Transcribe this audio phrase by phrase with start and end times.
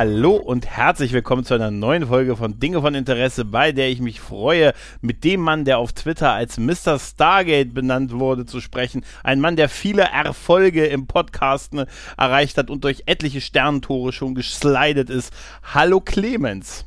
[0.00, 4.00] Hallo und herzlich willkommen zu einer neuen Folge von Dinge von Interesse, bei der ich
[4.00, 7.00] mich freue, mit dem Mann, der auf Twitter als Mr.
[7.00, 9.04] Stargate benannt wurde, zu sprechen.
[9.24, 11.84] Ein Mann, der viele Erfolge im Podcasten
[12.16, 15.32] erreicht hat und durch etliche Sternentore schon geslidet ist.
[15.74, 16.84] Hallo Clemens.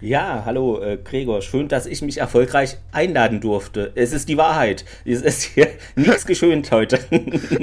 [0.00, 3.92] Ja, hallo äh, Gregor, schön, dass ich mich erfolgreich einladen durfte.
[3.94, 4.86] Es ist die Wahrheit.
[5.04, 6.98] Es ist hier nichts geschönt heute.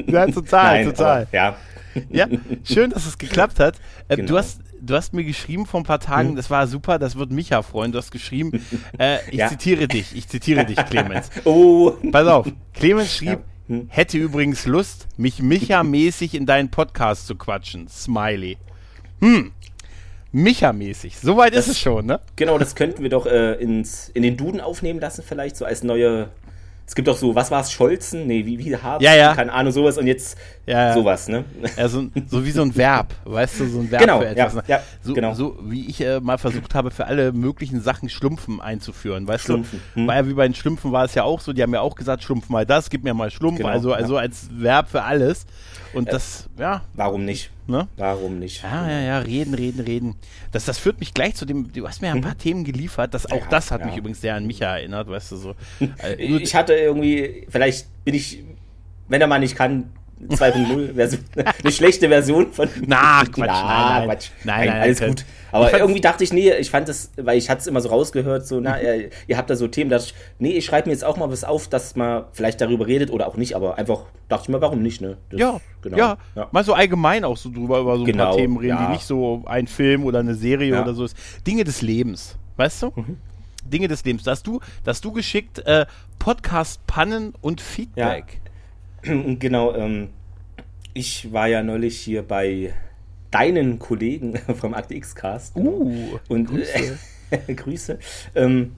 [0.05, 1.21] Ja, total, Nein, total.
[1.23, 1.57] Aber, ja.
[2.09, 2.27] Ja,
[2.63, 3.75] schön, dass es geklappt hat.
[4.07, 4.29] Äh, Genau.
[4.29, 6.35] Du hast Du hast mir geschrieben vor ein paar Tagen, Hm.
[6.35, 7.91] das war super, das wird Micha freuen.
[7.91, 8.51] Du hast geschrieben,
[8.99, 9.49] äh, ich Ja.
[9.49, 11.29] zitiere dich, ich zitiere dich, Clemens.
[11.45, 13.75] Oh, Pass auf, Clemens schrieb, Ja.
[13.75, 13.87] Hm.
[13.89, 17.87] hätte übrigens Lust, mich Micha-mäßig in deinen Podcast zu quatschen.
[17.87, 18.57] Smiley.
[19.21, 19.51] Hm.
[20.31, 21.17] Micha-mäßig.
[21.17, 22.19] Soweit ist es schon, ne?
[22.35, 25.81] genau, das könnten wir doch äh, ins, in den Duden aufnehmen lassen, vielleicht, so als
[25.83, 26.29] neue.
[26.87, 28.27] Es gibt doch so, was war es, Scholzen?
[28.27, 29.01] Nee, wie, wie Harz?
[29.01, 29.33] Ja, ja.
[29.33, 30.93] Keine Ahnung, sowas und jetzt Ja, ja.
[30.93, 31.43] sowas, ne?
[31.77, 34.53] Ja, so, so wie so ein Verb, weißt du, so ein Verb Genau, für etwas.
[34.53, 35.33] ja, ja, so, genau.
[35.33, 39.81] so wie ich äh, mal versucht habe, für alle möglichen Sachen Schlumpfen einzuführen, weißt Schlumpfen,
[39.95, 40.01] du?
[40.01, 40.09] hm.
[40.09, 42.21] Ja wie bei den Schlümpfen war es ja auch so, die haben ja auch gesagt,
[42.23, 45.45] Schlumpf mal das, gib mir mal Schlumpf, Genau, also, also als Verb für alles.
[45.93, 47.49] Und das, ja, Warum nicht?
[47.67, 47.87] Ne?
[47.97, 48.63] Warum nicht?
[48.63, 50.15] Ja, ja, ja, reden, reden, reden.
[50.51, 53.13] Das, das führt mich gleich zu dem, du hast mir ja ein paar Themen geliefert,
[53.13, 53.87] das, auch Ja, das hat ja.
[53.87, 55.55] mich übrigens sehr an Micha erinnert, weißt du, so.
[56.03, 58.43] Äh, Ich hatte irgendwie, vielleicht bin ich,
[59.07, 59.89] wenn er mal nicht kann,
[60.29, 62.69] 2.0 Version, eine schlechte Version von.
[62.85, 64.07] Na, Quatsch, Na, nein.
[64.09, 64.29] Quatsch.
[64.43, 65.09] Nein, Nein, alles nein.
[65.09, 65.25] gut.
[65.51, 68.45] Aber irgendwie dachte ich, nee, ich fand das, weil ich hatte es immer so rausgehört,
[68.45, 71.05] so, na, ihr, ihr habt da so Themen, dachte ich, nee, ich schreibe mir jetzt
[71.05, 74.43] auch mal was auf, dass man vielleicht darüber redet oder auch nicht, aber einfach dachte
[74.43, 75.17] ich mir, warum nicht, ne?
[75.29, 75.97] Das- Ja, genau.
[75.97, 76.47] ja, ja.
[76.51, 78.85] mal so allgemein auch so drüber über so ein paar Genau, Themen reden, ja.
[78.87, 80.77] die nicht so ein Film oder eine Serie Ja.
[80.77, 80.83] Mhm.
[80.83, 81.15] oder so ist.
[81.47, 82.91] Dinge des Lebens, weißt du?
[83.63, 84.23] Dinge des Lebens.
[84.23, 85.85] Da hast du, da hast du geschickt äh,
[86.19, 88.41] Podcast Pannen und Feedback.
[89.39, 90.09] Genau, ähm,
[90.93, 92.73] ich war ja neulich hier bei
[93.31, 95.55] deinen Kollegen vom Akte X-Cast.
[95.55, 95.71] Genau.
[95.71, 96.97] Uh, und Grüße.
[97.29, 97.53] Grüße.
[97.55, 97.99] Grüße.
[98.35, 98.75] Ähm,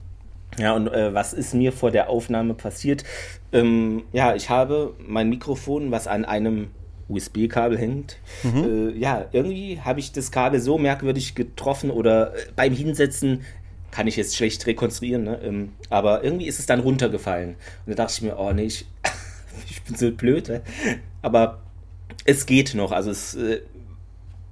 [0.58, 3.04] ja, und äh, was ist mir vor der Aufnahme passiert?
[3.52, 6.68] Ähm, ja, ich habe mein Mikrofon, was an einem
[7.08, 8.18] USB-Kabel hängt.
[8.44, 13.42] Äh, ja, irgendwie habe ich das Kabel so merkwürdig getroffen oder äh, beim Hinsetzen
[13.90, 15.40] kann ich jetzt schlecht rekonstruieren, ne?
[15.42, 17.50] ähm, aber irgendwie ist es dann runtergefallen.
[17.86, 18.86] Und da dachte ich mir, oh nee, ich,
[19.70, 20.48] ich bin so blöd.
[20.48, 20.60] Ne?
[21.22, 21.60] Aber
[22.24, 22.92] es geht noch.
[22.92, 23.60] Also es, äh,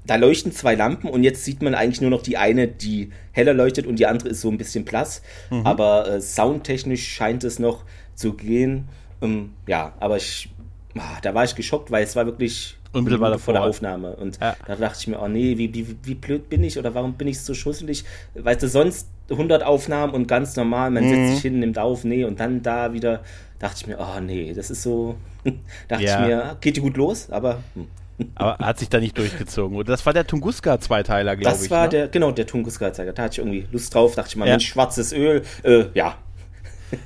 [0.07, 3.55] da leuchten zwei Lampen und jetzt sieht man eigentlich nur noch die eine, die heller
[3.55, 5.21] leuchtet und die andere ist so ein bisschen blass.
[5.65, 8.89] Aber äh, soundtechnisch scheint es noch zu gehen.
[9.21, 10.49] Ähm, ja, aber ich,
[10.97, 13.65] ah, da war ich geschockt, weil es war wirklich Unmittelbar vor der.
[13.65, 14.15] Aufnahme.
[14.17, 14.55] Und Ja.
[14.67, 17.27] da dachte ich mir, oh nee, wie, wie, wie blöd bin ich oder warum bin
[17.29, 18.05] ich so schusselig?
[18.35, 21.09] Weißt du, sonst 100 Aufnahmen und ganz normal, man Mhm.
[21.09, 23.23] setzt sich hin, nimmt auf, nee, und dann da wieder,
[23.59, 25.17] dachte ich mir, oh nee, das ist so,
[25.89, 26.21] dachte Ja.
[26.23, 27.87] ich mir, geht die gut los, aber hm.
[28.35, 29.77] Aber hat sich da nicht durchgezogen.
[29.77, 31.61] Und das war der Tunguska-Zweiteiler, glaube ich.
[31.63, 31.89] Das war ne?
[31.91, 33.13] der, genau, der Tunguska-Zeiger.
[33.13, 34.53] Da hatte ich irgendwie Lust drauf, dachte ich mal, Ja.
[34.55, 36.17] Mensch, schwarzes Öl, äh, ja.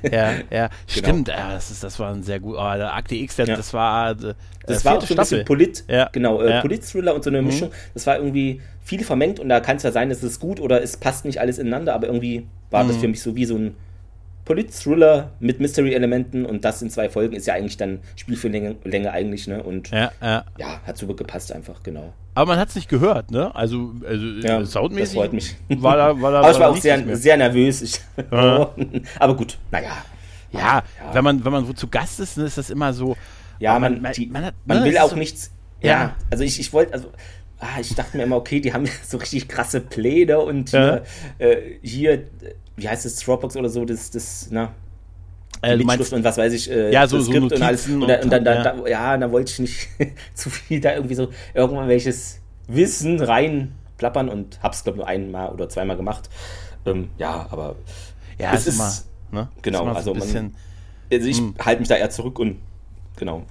[0.09, 1.27] Ja, ja, stimmt.
[1.27, 2.55] Ja, das, ist, das war ein sehr gut.
[2.55, 3.55] Oh, der Akte X, der, Ja.
[3.57, 4.11] das war.
[4.11, 4.35] Äh,
[4.67, 6.07] Das war auch so ein bisschen Polit, Ja.
[6.13, 6.57] genau, äh.
[6.57, 6.61] Mhm.
[6.61, 7.71] Polit-Thriller und so eine Mischung.
[7.93, 10.81] Das war irgendwie viel vermengt und da kann es ja sein, es ist gut oder
[10.81, 12.87] es passt nicht alles ineinander, aber irgendwie war Mhm.
[12.89, 13.75] das für mich so wie so ein
[14.51, 19.47] Polit-Thriller mit Mystery-Elementen und das in zwei Folgen ist ja eigentlich dann Spielfilmlänge Länge eigentlich,
[19.47, 19.63] ne?
[19.63, 20.11] Und ja.
[20.21, 20.81] Ja, ja.
[20.85, 22.13] hat super gepasst einfach, genau.
[22.35, 23.55] Aber man hat es nicht gehört, ne?
[23.55, 25.05] Also, also Ja, äh, soundmäßig.
[25.05, 25.55] das freut mich.
[25.69, 27.81] War da, war da, Aber ich war auch sehr, sehr nervös.
[27.81, 28.01] Ich,
[28.31, 28.69] Ja.
[29.19, 30.03] aber gut, naja.
[30.51, 30.83] Ja,
[31.13, 33.15] wenn man, wenn man wo zu Gast ist, ist das immer so.
[33.59, 35.51] Ja, man, man, die, man hat- man ne, will auch so- nichts.
[35.81, 35.89] Ja.
[35.89, 37.07] Ja, also ich, ich wollte, also
[37.59, 41.01] ah, ich dachte mir immer, okay, die haben so richtig krasse Pläne und Ja.
[41.39, 42.23] hier, äh, hier,
[42.75, 44.71] wie heißt es, Dropbox oder so, das, das, na,
[45.61, 47.87] Äh, Mitschrift und was weiß ich, äh, Ja, so- so Skript und alles.
[47.87, 48.63] Und, dann- und- dann, ja.
[48.63, 49.87] da, ja, dann wollte ich nicht
[50.33, 55.49] zu viel da irgendwie so irgendwann welches Wissen reinplappern und hab's, glaube ich, nur einmal
[55.49, 56.29] oder zweimal gemacht.
[56.85, 57.75] Ähm, ja, aber
[58.39, 58.75] ja, es ist
[59.31, 59.41] immer.
[59.43, 59.49] Ne?
[59.61, 60.55] genau, ist so also ein man-
[61.11, 61.53] also ich Hm.
[61.63, 62.57] halte mich da eher zurück und
[63.17, 63.45] genau.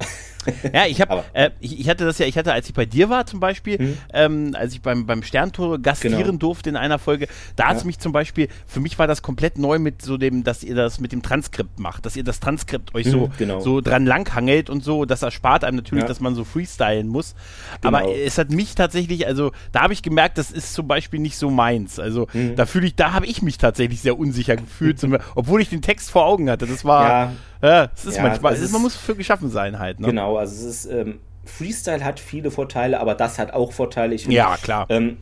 [0.72, 3.10] Ja, ich habe, äh, ich, ich, hatte das ja, ich hatte, als ich bei dir
[3.10, 3.98] war zum Beispiel, mhm.
[4.12, 6.38] ähm, als ich beim, beim Sterntor gastieren genau.
[6.38, 9.58] durfte in einer Folge, da hat es mich zum Beispiel, für mich war das komplett
[9.58, 12.94] neu mit so dem, dass ihr das mit dem Transkript macht, dass ihr das Transkript
[12.94, 13.60] euch mhm, so, genau.
[13.60, 16.08] so dran langhangelt und so, das erspart einem natürlich, ja.
[16.08, 17.34] dass man so freestylen muss.
[17.80, 17.98] Genau.
[17.98, 21.36] Aber es hat mich tatsächlich, also da habe ich gemerkt, das ist zum Beispiel nicht
[21.36, 21.98] so meins.
[21.98, 22.56] Also mhm.
[22.56, 24.98] da fühle ich, da habe ich mich tatsächlich sehr unsicher gefühlt,
[25.34, 26.66] obwohl ich den Text vor Augen hatte.
[26.66, 27.08] Das war.
[27.08, 27.32] Ja
[27.62, 30.00] ja, es ist ja, manchmal, es ist, man muss für geschaffen sein halt.
[30.00, 30.06] Ne?
[30.08, 34.14] Genau, also es ist, ähm, Freestyle hat viele Vorteile, aber das hat auch Vorteile.
[34.14, 34.86] Ich ja, klar.
[34.88, 35.18] Ähm,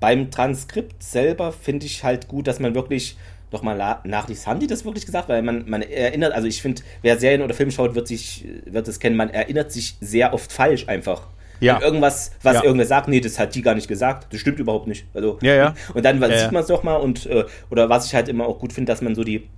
[0.00, 3.16] beim Transkript selber finde ich halt gut, dass man wirklich
[3.52, 4.46] nochmal nachliest.
[4.46, 5.28] Haben die das wirklich gesagt?
[5.28, 8.88] Weil man, man erinnert, also ich finde, wer Serien oder Film schaut, wird sich, wird
[8.88, 11.28] es kennen, man erinnert sich sehr oft falsch einfach.
[11.60, 11.76] Ja.
[11.76, 12.64] Und irgendwas, was ja.
[12.64, 15.06] irgendwer sagt, nee, das hat die gar nicht gesagt, das stimmt überhaupt nicht.
[15.14, 15.74] Also, ja, ja.
[15.94, 18.46] Und dann ja, sieht man es doch mal und, äh, oder was ich halt immer
[18.46, 19.48] auch gut finde, dass man so die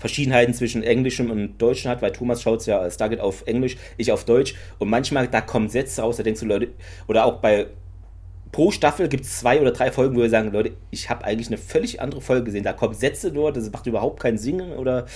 [0.00, 4.10] Verschiedenheiten zwischen Englischem und Deutschem hat, weil Thomas schaut es ja Stargate auf Englisch, ich
[4.10, 4.54] auf Deutsch.
[4.78, 6.68] Und manchmal, da kommen Sätze raus, da denkst du, Leute,
[7.06, 7.66] oder auch bei
[8.52, 11.48] pro Staffel gibt es zwei oder drei Folgen, wo wir sagen, Leute, ich habe eigentlich
[11.48, 12.64] eine völlig andere Folge gesehen.
[12.64, 15.06] Da kommen Sätze nur, das macht überhaupt keinen Singen oder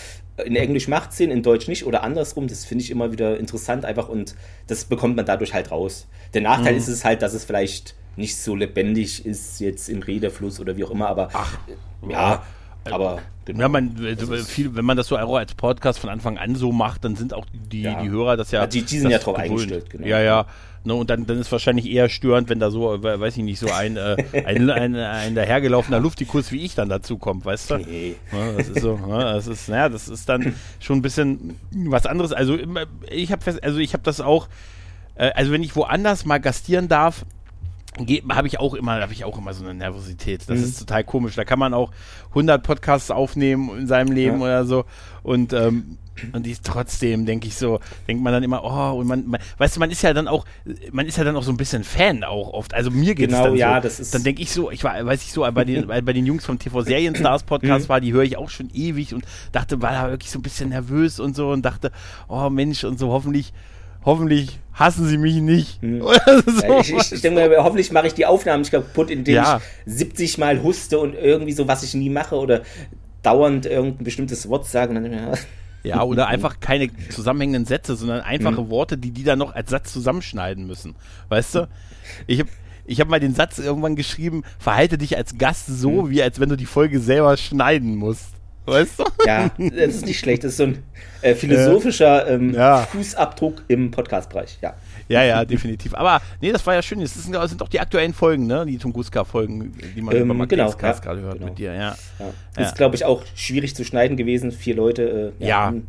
[0.44, 2.46] in Englisch macht Sinn, in Deutsch nicht oder andersrum.
[2.46, 4.34] Das finde ich immer wieder interessant einfach und
[4.66, 6.06] das bekommt man dadurch halt raus.
[6.34, 6.78] Der Nachteil mhm.
[6.78, 10.84] ist es halt, dass es vielleicht nicht so lebendig ist jetzt im Redefluss oder wie
[10.84, 11.58] auch immer, aber Ach,
[12.08, 12.44] ja,
[12.92, 13.60] aber genau.
[13.60, 13.96] Ja, man,
[14.46, 17.46] viel, wenn man das so als Podcast von Anfang an so macht, dann sind auch
[17.52, 18.02] die, ja.
[18.02, 18.62] die Hörer das ja.
[18.62, 20.06] ja die, die sind ja drauf eingestellt, genau.
[20.06, 20.46] Ja, ja.
[20.86, 23.70] Ne, und dann, dann ist wahrscheinlich eher störend, wenn da so, weiß ich nicht, so
[23.70, 27.76] ein, äh, ein, ein, ein dahergelaufener Luftikus wie ich dann dazu kommt, weißt du?
[27.78, 28.16] Nee.
[28.30, 32.04] Ja, das ist so, ja, das ist, naja, das ist dann schon ein bisschen was
[32.04, 32.34] anderes.
[32.34, 32.58] Also
[33.10, 34.48] ich habe also ich habe das auch,
[35.14, 37.24] äh, also wenn ich woanders mal gastieren darf,
[38.30, 40.42] habe ich auch immer, habe ich auch immer so eine Nervosität.
[40.48, 40.64] Das mhm.
[40.64, 41.34] ist total komisch.
[41.36, 41.92] Da kann man auch
[42.30, 44.44] 100 Podcasts aufnehmen in seinem Leben ja.
[44.44, 44.84] oder so
[45.22, 45.98] und ähm,
[46.32, 49.40] und die ist trotzdem, denke ich so, denkt man dann immer, oh, und man, man,
[49.58, 50.44] weißt du, man ist ja dann auch,
[50.92, 52.72] man ist ja dann auch so ein bisschen Fan auch oft.
[52.72, 53.82] Also mir geht es genau, dann ja, so.
[53.82, 56.26] Das ist dann denke ich so, ich war, weiß ich so, bei den, bei den
[56.26, 57.88] Jungs vom TV Serien Stars Podcast mhm.
[57.88, 60.68] war, die höre ich auch schon ewig und dachte, war da wirklich so ein bisschen
[60.68, 61.90] nervös und so und dachte,
[62.28, 63.52] oh Mensch und so, hoffentlich
[64.04, 65.80] hoffentlich hassen sie mich nicht.
[65.82, 66.00] Hm.
[66.46, 66.80] so.
[66.80, 69.60] ich, ich, ich, denke mir, hoffentlich mache ich die Aufnahmen nicht kaputt, indem ja.
[69.86, 72.62] ich 70 Mal huste und irgendwie so, was ich nie mache oder
[73.22, 74.94] dauernd irgendein bestimmtes Wort sage.
[75.82, 78.70] Ja, oder einfach keine zusammenhängenden Sätze, sondern einfache mhm.
[78.70, 80.94] Worte, die die dann noch als Satz zusammenschneiden müssen.
[81.28, 81.68] Weißt du?
[82.26, 82.50] Ich habe
[82.86, 86.10] ich hab mal den Satz irgendwann geschrieben, verhalte dich als Gast so, mhm.
[86.10, 88.33] wie als wenn du die Folge selber schneiden musst.
[88.66, 89.04] Weißt du?
[89.26, 90.44] Ja, das ist nicht schlecht.
[90.44, 90.82] Das ist so ein
[91.22, 92.78] äh, philosophischer ähm, ja.
[92.82, 94.74] Fußabdruck im Podcast-Bereich, ja.
[95.08, 95.94] Ja, ja, definitiv.
[95.94, 97.00] Aber nee, das war ja schön.
[97.00, 98.64] Das sind, das sind auch die aktuellen Folgen, ne?
[98.66, 101.46] Die Tunguska-Folgen, die man ähm, über genau, ja, gerade hört genau.
[101.46, 101.96] mit dir, ja.
[102.56, 102.62] ja.
[102.62, 104.50] Ist, glaube ich, auch schwierig zu schneiden gewesen.
[104.50, 105.34] Vier Leute.
[105.40, 105.66] Äh, ja.
[105.66, 105.82] Also,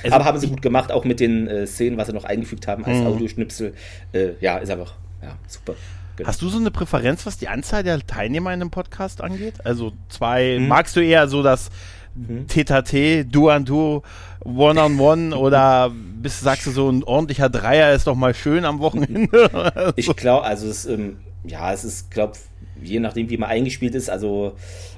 [0.14, 2.84] Aber haben sie gut gemacht, auch mit den äh, Szenen, was sie noch eingefügt haben
[2.84, 3.06] als mhm.
[3.06, 3.72] Audioschnipsel.
[4.12, 5.74] Äh, ja, ist einfach ja, super.
[6.16, 6.28] Genau.
[6.28, 9.54] Hast du so eine Präferenz, was die Anzahl der Teilnehmer in einem Podcast angeht?
[9.64, 10.68] Also zwei, hm.
[10.68, 11.70] magst du eher so das
[12.14, 12.46] mhm.
[12.46, 14.02] T-T, Du an Du,
[14.44, 15.90] One-on-One oder
[16.22, 19.92] bist, sagst du so ein ordentlicher Dreier ist doch mal schön am Wochenende?
[19.96, 22.34] ich glaube, also es, ähm, ja, es ist, glaube
[22.82, 24.54] je nachdem, wie man eingespielt ist, also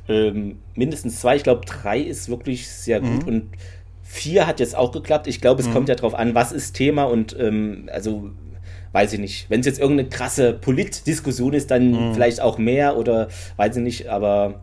[0.08, 3.28] ähm, mindestens zwei, ich glaube drei ist wirklich sehr gut mhm.
[3.28, 3.48] und
[4.02, 5.26] vier hat jetzt auch geklappt.
[5.26, 5.72] Ich glaube, es mhm.
[5.72, 8.30] kommt ja darauf an, was ist Thema und ähm, also
[8.92, 9.50] weiß ich nicht.
[9.50, 12.14] Wenn es jetzt irgendeine krasse Politdiskussion ist, dann mhm.
[12.14, 14.60] vielleicht auch mehr oder weiß ich nicht, aber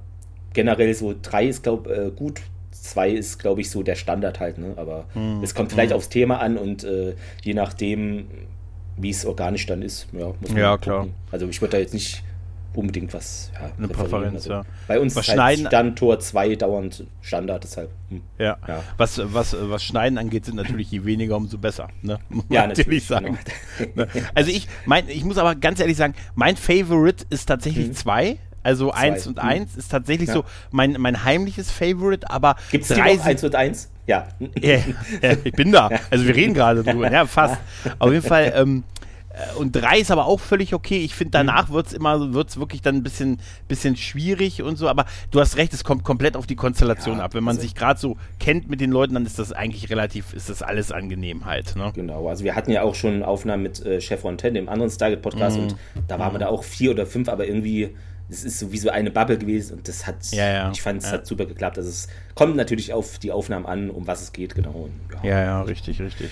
[0.54, 2.42] generell so drei ist, glaube äh, gut.
[2.72, 4.74] Zwei ist, glaube ich, so der Standard halt, ne?
[4.78, 5.42] Aber mhm.
[5.44, 5.98] es kommt vielleicht mhm.
[5.98, 8.28] aufs Thema an und äh, je nachdem,
[8.98, 11.08] wie es organisch dann ist, ja, muss man Ja, klar.
[11.32, 12.24] Also ich würde da jetzt nicht
[12.76, 14.64] unbedingt was ja, eine Präferenz also ja.
[14.88, 18.22] bei uns was ist halt dann Tor 2 dauernd Standard deshalb hm.
[18.38, 18.58] ja.
[18.68, 18.84] ja.
[18.98, 23.38] was was was schneiden angeht sind natürlich je weniger umso besser ne ja natürlich sagen
[23.78, 24.06] genau.
[24.06, 24.08] Ne?
[24.34, 28.38] also ich mein ich muss aber ganz ehrlich sagen mein Favorite ist tatsächlich 2 hm.
[28.64, 29.80] Also 1 und 1 hm.
[29.80, 30.36] ist tatsächlich ja.
[30.36, 32.56] so mein, mein heimliches Favorite, aber.
[32.72, 33.90] Gibt es 1 und 1?
[34.06, 34.28] Ja.
[34.60, 34.80] ja.
[35.46, 35.90] Ich bin da.
[36.10, 37.10] Also wir reden gerade drüber.
[37.10, 37.58] Ja, fast.
[38.00, 38.84] Auf jeden Fall, ähm,
[39.34, 41.00] äh, und drei ist aber auch völlig okay.
[41.00, 41.74] Ich finde, danach mhm.
[41.74, 44.88] wird es immer, wird es wirklich dann ein bisschen, bisschen schwierig und so.
[44.88, 47.34] Aber du hast recht, es kommt komplett auf die Konstellation ja, ab.
[47.34, 50.34] Wenn man also sich gerade so kennt mit den Leuten, dann ist das eigentlich relativ,
[50.34, 51.76] ist das alles angenehm halt.
[51.76, 51.92] Ne?
[51.96, 55.58] Genau, also wir hatten ja auch schon Aufnahmen mit äh, Chef Fontaine, dem anderen Stargate-Podcast,
[55.58, 55.64] mhm.
[55.64, 55.76] und
[56.08, 56.36] da waren mhm.
[56.36, 57.96] wir da auch vier oder fünf, aber irgendwie
[58.30, 60.72] es ist so wie so eine Bubble gewesen und das hat, ja, ja.
[60.72, 61.14] ich fand, es ja.
[61.14, 61.78] hat super geklappt.
[61.78, 64.90] Also es kommt natürlich auf die Aufnahmen an, um was es geht, genau.
[65.24, 65.30] Ja.
[65.30, 66.32] ja, ja, richtig, richtig.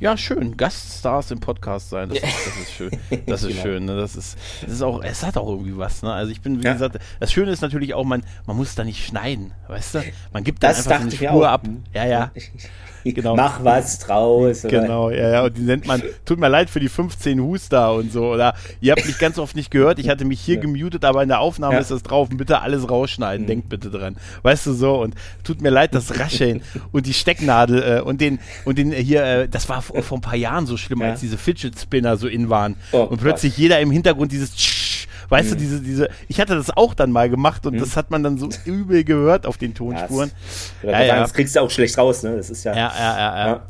[0.00, 0.56] Ja, schön.
[0.56, 2.08] Gaststars im Podcast sein.
[2.08, 2.90] Das, ist, das ist schön.
[3.26, 3.62] Das ist genau.
[3.62, 3.84] schön.
[3.84, 3.96] Ne?
[3.96, 6.02] Das ist, das ist auch, es hat auch irgendwie was.
[6.02, 6.12] Ne?
[6.12, 6.72] Also ich bin, wie ja.
[6.72, 9.52] gesagt, das Schöne ist natürlich auch, man, man muss da nicht schneiden.
[9.68, 10.04] Weißt du?
[10.32, 11.62] Man gibt da einfach so eine Spur ab.
[11.94, 12.30] Ja, ja.
[13.12, 13.36] genau.
[13.36, 14.62] Mach was draus.
[14.62, 15.44] Genau, ja, ja.
[15.44, 18.32] Und die nennt man, tut mir leid für die 15 Huster und so.
[18.32, 19.98] Oder ihr habt mich ganz oft nicht gehört.
[19.98, 20.60] Ich hatte mich hier ja.
[20.60, 21.80] gemutet, aber in der Aufnahme ja.
[21.80, 22.28] ist das drauf.
[22.30, 23.44] Bitte alles rausschneiden.
[23.44, 23.48] Mhm.
[23.48, 24.16] Denkt bitte dran.
[24.42, 25.00] Weißt du so?
[25.00, 29.24] Und tut mir leid, das Rascheln und die Stecknadel äh, und den, und den hier,
[29.24, 32.28] äh, das war vor, vor, ein paar Jahren so schlimm, als diese Fidget Spinner so
[32.28, 32.76] in waren.
[32.92, 33.58] Oh, und plötzlich Gott.
[33.58, 34.52] jeder im Hintergrund dieses
[35.28, 35.54] Weißt mhm.
[35.54, 37.78] du, diese, diese, ich hatte das auch dann mal gemacht und mhm.
[37.78, 40.30] das hat man dann so übel gehört auf den Tonspuren.
[40.82, 41.20] Ja, das, ja, ja.
[41.20, 42.36] das kriegst du auch schlecht raus, ne?
[42.36, 42.74] Das ist ja.
[42.74, 43.46] Ja, ja, ja.
[43.46, 43.62] ja.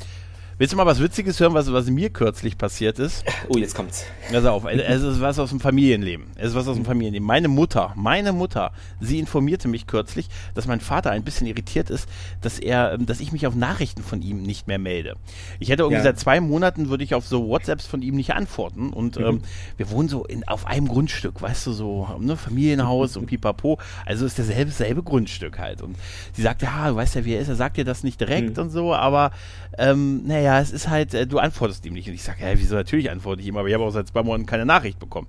[0.57, 3.25] Willst du mal was Witziges hören, was, was mir kürzlich passiert ist?
[3.49, 4.05] Oh, jetzt kommt's.
[4.31, 6.27] Pass auf, es ist was aus dem Familienleben.
[6.35, 7.27] Es ist was aus dem Familienleben.
[7.27, 8.71] Meine Mutter, meine Mutter,
[9.01, 12.07] sie informierte mich kürzlich, dass mein Vater ein bisschen irritiert ist,
[12.41, 15.17] dass er, dass ich mich auf Nachrichten von ihm nicht mehr melde.
[15.59, 16.03] Ich hätte irgendwie ja.
[16.03, 19.25] seit zwei Monaten würde ich auf so WhatsApps von ihm nicht antworten und mhm.
[19.25, 19.41] ähm,
[19.75, 23.77] wir wohnen so in, auf einem Grundstück, weißt du, so ne, Familienhaus und pipapo.
[24.05, 25.81] Also ist derselbe selbe Grundstück halt.
[25.81, 25.97] Und
[26.31, 28.55] sie sagte, ja, du weißt ja, wie er ist, er sagt dir das nicht direkt
[28.55, 28.63] mhm.
[28.63, 29.31] und so, aber
[29.77, 32.07] ähm, naja, es ist halt, äh, du antwortest ihm nicht.
[32.07, 34.23] Und ich sage, ja, wieso natürlich antworte ich ihm, aber ich habe auch seit zwei
[34.23, 35.27] Monaten keine Nachricht bekommen.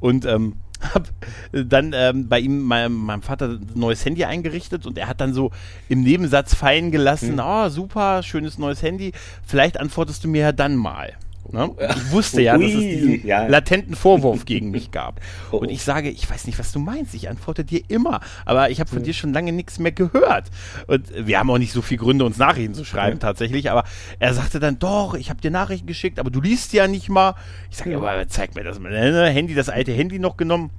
[0.00, 0.56] Und ähm,
[0.94, 1.08] habe
[1.52, 5.34] dann ähm, bei ihm, meinem, meinem Vater, ein neues Handy eingerichtet und er hat dann
[5.34, 5.50] so
[5.88, 7.42] im Nebensatz fallen gelassen, mhm.
[7.42, 9.12] oh, super, schönes neues Handy,
[9.44, 11.14] vielleicht antwortest du mir ja dann mal.
[11.50, 11.70] Ne?
[11.78, 13.46] Ich wusste ja, dass es diesen ja.
[13.46, 15.20] latenten Vorwurf gegen mich gab.
[15.50, 15.58] Oh.
[15.58, 17.14] Und ich sage, ich weiß nicht, was du meinst.
[17.14, 18.20] Ich antworte dir immer.
[18.44, 19.04] Aber ich habe von mhm.
[19.04, 20.50] dir schon lange nichts mehr gehört.
[20.86, 23.20] Und wir haben auch nicht so viele Gründe, uns Nachrichten zu schreiben, mhm.
[23.20, 23.70] tatsächlich.
[23.70, 23.84] Aber
[24.18, 27.34] er sagte dann, doch, ich habe dir Nachrichten geschickt, aber du liest ja nicht mal.
[27.70, 28.90] Ich sage, aber zeig mir das mal.
[28.90, 29.28] Ne?
[29.30, 30.70] Handy, das alte Handy noch genommen.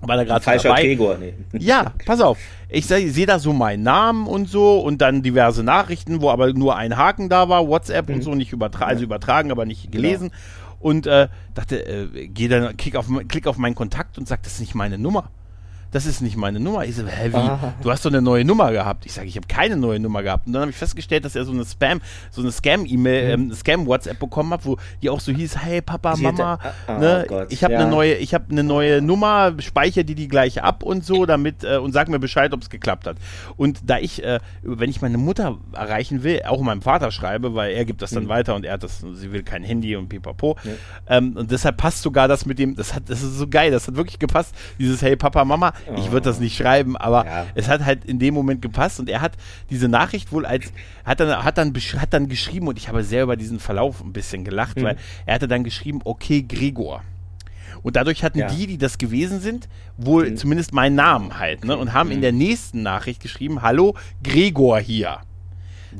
[0.00, 0.82] War da gerade Falscher dabei.
[0.82, 1.34] Gregor, nee.
[1.58, 2.38] Ja, pass auf.
[2.68, 6.76] Ich sehe da so meinen Namen und so und dann diverse Nachrichten, wo aber nur
[6.76, 8.16] ein Haken da war, WhatsApp mhm.
[8.16, 10.28] und so, nicht übertra also übertragen, aber nicht gelesen.
[10.28, 10.40] Genau.
[10.80, 14.54] Und äh, dachte, äh, geh dann, klick auf, klick auf meinen Kontakt und sag, das
[14.54, 15.30] ist nicht meine Nummer
[15.90, 16.84] das ist nicht meine Nummer.
[16.84, 17.36] Ich so, hä, wie?
[17.36, 17.74] Aha.
[17.82, 19.06] Du hast doch eine neue Nummer gehabt.
[19.06, 20.46] Ich sage, ich habe keine neue Nummer gehabt.
[20.46, 23.50] Und dann habe ich festgestellt, dass er so eine Spam, so eine Scam-E-Mail, mhm.
[23.50, 27.00] ähm, Scam-WhatsApp bekommen hat, wo die auch so hieß, hey Papa, die Mama, hätte, oh,
[27.00, 27.80] ne, oh ich habe ja.
[27.80, 31.64] eine neue, ich habe eine neue Nummer, speichere die die gleich ab und so, damit
[31.64, 33.16] äh, und sag mir Bescheid, ob es geklappt hat.
[33.56, 37.72] Und da ich, äh, wenn ich meine Mutter erreichen will, auch meinem Vater schreibe, weil
[37.72, 38.28] er gibt das dann mhm.
[38.28, 40.56] weiter und er hat das, sie will kein Handy und pipapo.
[40.62, 40.70] Mhm.
[41.08, 43.88] Ähm, und deshalb passt sogar das mit dem, das hat, das ist so geil, das
[43.88, 47.46] hat wirklich gepasst, dieses Hey Papa, Mama, ich würde das nicht schreiben, aber ja.
[47.54, 49.32] es hat halt in dem Moment gepasst und er hat
[49.70, 50.72] diese Nachricht wohl als,
[51.04, 54.12] hat dann, hat dann, hat dann geschrieben und ich habe sehr über diesen Verlauf ein
[54.12, 54.84] bisschen gelacht, mhm.
[54.84, 57.02] weil er hatte dann geschrieben, okay, Gregor.
[57.82, 58.48] Und dadurch hatten ja.
[58.48, 60.36] die, die das gewesen sind, wohl mhm.
[60.36, 61.76] zumindest meinen Namen halt, ne?
[61.76, 62.16] Und haben mhm.
[62.16, 65.18] in der nächsten Nachricht geschrieben, hallo, Gregor hier.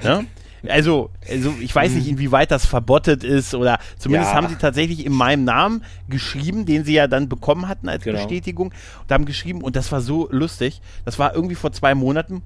[0.03, 0.27] Ne?
[0.67, 2.15] Also, also ich weiß nicht, mhm.
[2.15, 4.37] inwieweit das verbottet ist oder zumindest ja.
[4.37, 8.19] haben sie tatsächlich in meinem Namen geschrieben, den sie ja dann bekommen hatten als genau.
[8.19, 8.73] Bestätigung
[9.03, 10.81] und haben geschrieben und das war so lustig.
[11.05, 12.43] Das war irgendwie vor zwei Monaten.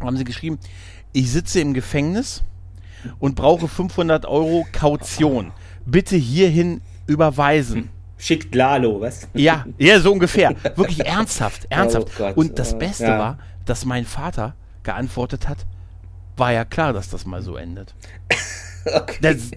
[0.00, 0.58] Haben sie geschrieben,
[1.12, 2.42] ich sitze im Gefängnis
[3.18, 5.52] und brauche 500 Euro Kaution.
[5.84, 7.90] Bitte hierhin überweisen.
[8.18, 9.28] Schickt Lalo, was?
[9.34, 10.54] Ja, ja, so ungefähr.
[10.76, 12.08] Wirklich ernsthaft, ernsthaft.
[12.14, 13.18] Oh Gott, und das Beste ja.
[13.18, 14.54] war, dass mein Vater
[14.84, 15.66] geantwortet hat,
[16.42, 17.94] war ja klar, dass das mal so endet.
[18.84, 19.18] Okay.
[19.20, 19.52] Das,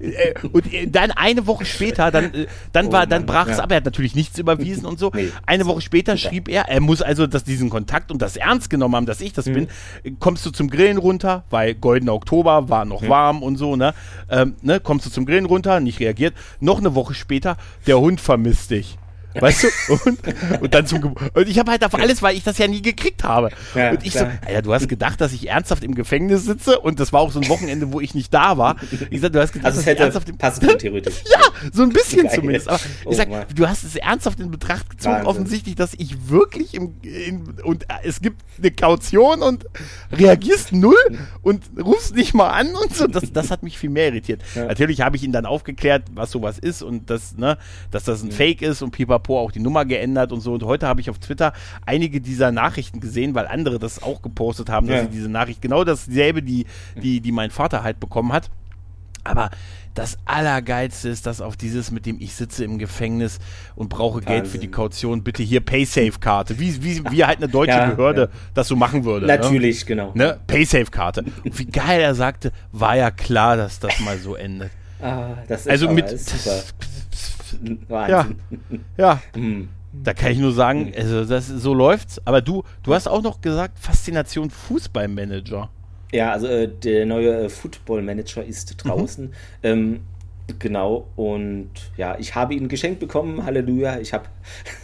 [0.00, 3.70] äh, und dann eine Woche später, dann, äh, dann, oh war, dann brach es ab.
[3.70, 5.12] Er hat natürlich nichts überwiesen und so.
[5.14, 8.68] Nee, eine Woche später schrieb er, er muss also dass diesen Kontakt und das ernst
[8.68, 9.68] genommen haben, dass ich das mhm.
[10.02, 10.18] bin.
[10.18, 13.08] Kommst du zum Grillen runter, weil goldener Oktober war noch mhm.
[13.08, 13.94] warm und so, ne?
[14.28, 14.80] Ähm, ne?
[14.80, 16.34] Kommst du zum Grillen runter, nicht reagiert.
[16.58, 17.56] Noch eine Woche später,
[17.86, 18.98] der Hund vermisst dich.
[19.40, 19.68] Weißt du?
[20.04, 20.18] Und,
[20.62, 22.82] und dann zum Ge Und ich habe halt auf alles, weil ich das ja nie
[22.82, 23.50] gekriegt habe.
[23.74, 24.32] Ja, und ich klar.
[24.42, 27.32] so, Alter, du hast gedacht, dass ich ernsthaft im Gefängnis sitze und das war auch
[27.32, 28.76] so ein Wochenende, wo ich nicht da war.
[29.10, 31.22] Ich sag, du hast gedacht, also dass ich ernsthaft im passen theoretisch.
[31.30, 31.40] ja,
[31.72, 32.34] so ein bisschen Geil.
[32.34, 32.68] zumindest.
[32.68, 33.44] Aber oh, ich sag, Mann.
[33.54, 35.28] du hast es ernsthaft in Betracht gezogen, Wahnsinn.
[35.28, 39.66] offensichtlich, dass ich wirklich im in, und es gibt eine Kaution und
[40.12, 40.94] reagierst null
[41.42, 43.06] und rufst nicht mal an und so.
[43.06, 44.42] Das, das hat mich viel mehr irritiert.
[44.54, 44.66] Ja.
[44.66, 47.58] Natürlich habe ich ihn dann aufgeklärt, was sowas ist und das, ne,
[47.90, 48.32] dass das ein.
[48.32, 50.54] Fake ist und pipapo pipapo auch die Nummer geändert und so.
[50.54, 51.52] Und heute habe ich auf Twitter
[51.84, 55.02] einige dieser Nachrichten gesehen, weil andere das auch gepostet haben, dass ja.
[55.02, 56.66] sie diese Nachricht genau dasselbe, die,
[57.02, 58.50] die, die mein Vater halt bekommen hat.
[59.24, 59.50] Aber
[59.94, 63.40] das Allergeilste ist, dass auf dieses mit dem ich sitze im Gefängnis
[63.74, 64.28] und brauche Wahnsinn.
[64.28, 66.60] Geld für die Kaution, bitte hier Paysafe-Karte.
[66.60, 68.38] Wie, wie, wie halt eine deutsche ja, Behörde ja.
[68.54, 69.26] das so machen würde.
[69.26, 69.36] Ne?
[69.36, 69.86] Natürlich, ne?
[69.86, 70.12] genau.
[70.14, 70.38] Ne?
[70.46, 71.24] Paysafe-Karte.
[71.44, 74.70] Und wie geil er sagte, war ja klar, dass das mal so endet.
[75.02, 76.06] Ah, das ist also mit.
[77.88, 78.36] Wahnsinn.
[78.96, 79.12] Ja.
[79.14, 79.22] ja.
[79.34, 79.68] Hm.
[79.92, 80.92] Da kann ich nur sagen, hm.
[80.96, 82.20] also das so läuft's.
[82.24, 85.70] Aber du, du hast auch noch gesagt, Faszination Fußballmanager.
[86.12, 89.26] Ja, also äh, der neue äh, Football Manager ist draußen.
[89.26, 89.32] Mhm.
[89.62, 90.00] Ähm,
[90.58, 93.44] genau, und ja, ich habe ihn geschenkt bekommen.
[93.44, 93.98] Halleluja.
[93.98, 94.26] Ich habe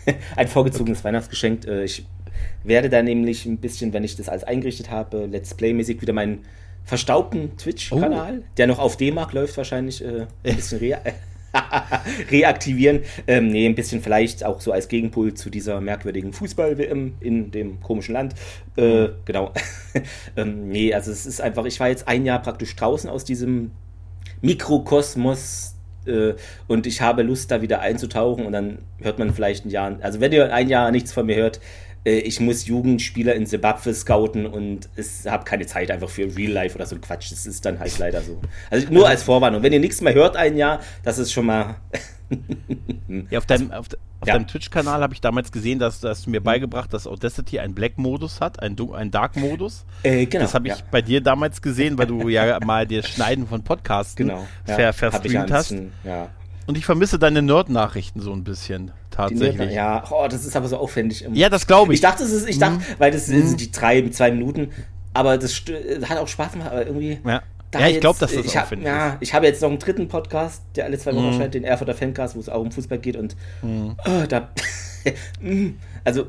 [0.36, 1.08] ein vorgezogenes okay.
[1.08, 1.66] Weihnachtsgeschenk.
[1.66, 2.04] Äh, ich
[2.64, 6.44] werde da nämlich ein bisschen, wenn ich das alles eingerichtet habe, Let's Play-mäßig wieder meinen
[6.84, 8.44] verstaubten Twitch-Kanal, oh.
[8.56, 10.26] der noch auf D-Mark läuft, wahrscheinlich äh, ein
[10.56, 10.98] bisschen re
[12.30, 13.00] reaktivieren.
[13.26, 17.80] Ähm, nee, ein bisschen vielleicht auch so als Gegenpol zu dieser merkwürdigen Fußball-WM in dem
[17.80, 18.34] komischen Land.
[18.76, 19.52] Äh, genau.
[20.36, 23.72] ähm, nee, also es ist einfach, ich war jetzt ein Jahr praktisch draußen aus diesem
[24.40, 26.34] Mikrokosmos äh,
[26.66, 30.20] und ich habe Lust, da wieder einzutauchen und dann hört man vielleicht ein Jahr, also
[30.20, 31.60] wenn ihr ein Jahr nichts von mir hört,
[32.04, 36.52] äh, ich muss Jugendspieler in Zimbabwe scouten und ich habe keine Zeit einfach für Real
[36.52, 37.30] Life oder so Quatsch.
[37.30, 38.40] Das ist dann halt leider so.
[38.70, 39.62] Also nur als Vorwarnung.
[39.62, 41.76] Wenn ihr nichts mehr hört ein Jahr, das ist schon mal.
[43.30, 43.86] ja, auf deinem, auf,
[44.20, 44.34] auf ja.
[44.34, 48.40] deinem Twitch-Kanal habe ich damals gesehen, dass, dass du mir beigebracht, dass Audacity einen Black-Modus
[48.40, 49.84] hat, einen, einen Dark-Modus.
[50.02, 50.84] Äh, genau, das habe ich ja.
[50.90, 54.74] bei dir damals gesehen, weil du ja mal das Schneiden von Podcasts genau, ja.
[54.74, 55.74] ver verstreamt hast.
[56.04, 56.30] Ja.
[56.66, 58.92] Und ich vermisse deine Nerd-Nachrichten so ein bisschen.
[59.12, 59.72] Tatsächlich.
[59.72, 61.26] ja, oh, das ist aber so aufwendig.
[61.32, 61.98] Ja, das glaube ich.
[61.98, 62.82] Ich dachte, es ist, ich dachte, mhm.
[62.98, 63.56] weil das sind mhm.
[63.58, 64.70] die drei, zwei Minuten,
[65.12, 65.62] aber das
[66.08, 67.18] hat auch Spaß gemacht, aber irgendwie.
[67.24, 67.42] Ja.
[67.74, 69.16] Ja, ich glaube, dass das ich hab, ja.
[69.20, 71.32] Ich habe jetzt noch einen dritten Podcast, der alle zwei Wochen mhm.
[71.32, 73.96] erscheint, den Erfurter Fancast, wo es auch um Fußball geht und mhm.
[74.04, 74.48] oh, da.
[75.40, 75.80] Mhm.
[76.04, 76.28] also,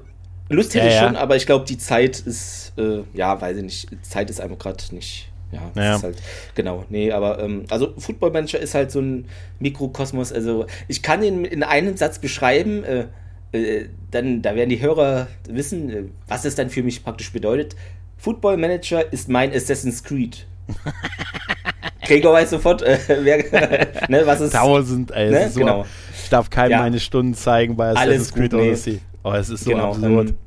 [0.49, 3.63] Lust hätte ja, ich schon, aber ich glaube, die Zeit ist, äh, ja, weiß ich
[3.63, 5.95] nicht, Zeit ist einfach gerade nicht ja, das ja.
[5.95, 6.17] ist halt,
[6.55, 9.25] genau, nee, aber, ähm, also Football Manager ist halt so ein
[9.59, 13.05] Mikrokosmos, also ich kann ihn in einem Satz beschreiben, äh,
[13.53, 17.75] äh, dann, da werden die Hörer wissen, äh, was es dann für mich praktisch bedeutet.
[18.17, 20.45] Football Manager ist mein Assassin's Creed.
[22.05, 23.37] Gregor weiß sofort, äh, wer,
[24.09, 24.53] ne, was ist.
[24.53, 25.49] Tausend, ey, ne?
[25.49, 25.85] so, genau.
[26.23, 26.79] Ich darf keinem ja.
[26.79, 29.01] meine Stunden zeigen bei Assassin's Creed Odyssey.
[29.23, 30.29] Oh, es ist so genau, absurd.
[30.29, 30.37] Ähm,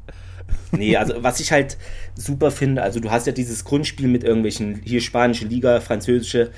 [0.73, 1.77] Nee, also was ich halt
[2.15, 6.51] super finde, also du hast ja dieses Grundspiel mit irgendwelchen, hier spanische Liga, französische.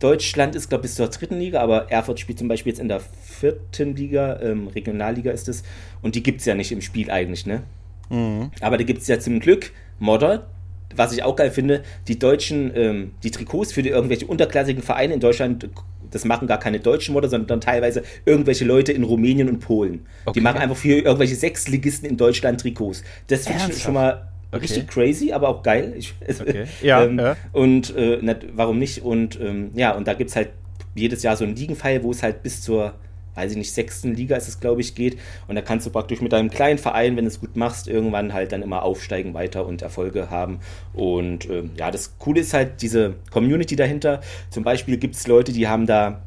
[0.00, 2.88] Deutschland ist, glaube ich, bis zur dritten Liga, aber Erfurt spielt zum Beispiel jetzt in
[2.88, 5.62] der vierten Liga, ähm, Regionalliga ist es.
[6.02, 7.62] Und die gibt es ja nicht im Spiel eigentlich, ne?
[8.10, 8.50] Mhm.
[8.60, 10.46] Aber da gibt es ja zum Glück Modder,
[10.94, 15.14] was ich auch geil finde, die deutschen, ähm, die Trikots für die irgendwelche unterklassigen Vereine
[15.14, 15.68] in Deutschland
[16.14, 20.06] das machen gar keine deutschen Modder, sondern teilweise irgendwelche Leute in Rumänien und Polen.
[20.24, 20.38] Okay.
[20.38, 23.02] Die machen einfach für irgendwelche Sechsligisten in Deutschland Trikots.
[23.26, 24.60] Das finde ich schon mal okay.
[24.62, 25.94] richtig crazy, aber auch geil.
[25.96, 26.64] Ich, okay.
[26.82, 28.20] ja, ähm, ja, Und äh,
[28.54, 29.02] warum nicht?
[29.02, 30.50] Und ähm, ja, und da gibt es halt
[30.94, 32.94] jedes Jahr so einen Ligenpfeil, wo es halt bis zur
[33.34, 35.18] weiß ich nicht, sechsten Liga ist es, glaube ich, geht.
[35.48, 38.32] Und da kannst du praktisch mit deinem kleinen Verein, wenn du es gut machst, irgendwann
[38.32, 40.60] halt dann immer aufsteigen weiter und Erfolge haben.
[40.92, 44.20] Und ähm, ja, das Coole ist halt diese Community dahinter.
[44.50, 46.22] Zum Beispiel gibt es Leute, die haben da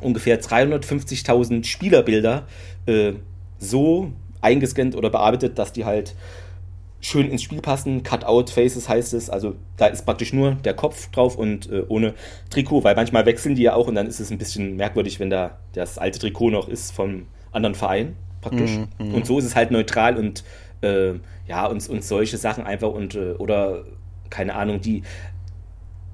[0.00, 2.46] ungefähr 350.000 Spielerbilder
[2.86, 3.12] äh,
[3.58, 6.14] so eingescannt oder bearbeitet, dass die halt
[7.00, 8.02] schön ins Spiel passen.
[8.02, 9.30] Cut-out-Faces heißt es.
[9.30, 12.14] Also da ist praktisch nur der Kopf drauf und äh, ohne
[12.50, 15.30] Trikot, weil manchmal wechseln die ja auch und dann ist es ein bisschen merkwürdig, wenn
[15.30, 18.78] da das alte Trikot noch ist vom anderen Verein praktisch.
[18.98, 19.14] Mm, mm.
[19.14, 20.44] Und so ist es halt neutral und
[20.82, 21.14] äh,
[21.46, 23.84] ja, und, und solche Sachen einfach und äh, oder
[24.28, 25.02] keine Ahnung, die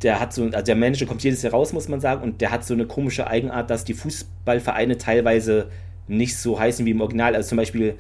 [0.03, 2.51] der hat so, also der Manager kommt jedes Jahr raus, muss man sagen, und der
[2.51, 5.71] hat so eine komische Eigenart, dass die Fußballvereine teilweise
[6.07, 7.35] nicht so heißen wie im Original.
[7.35, 7.97] Also zum Beispiel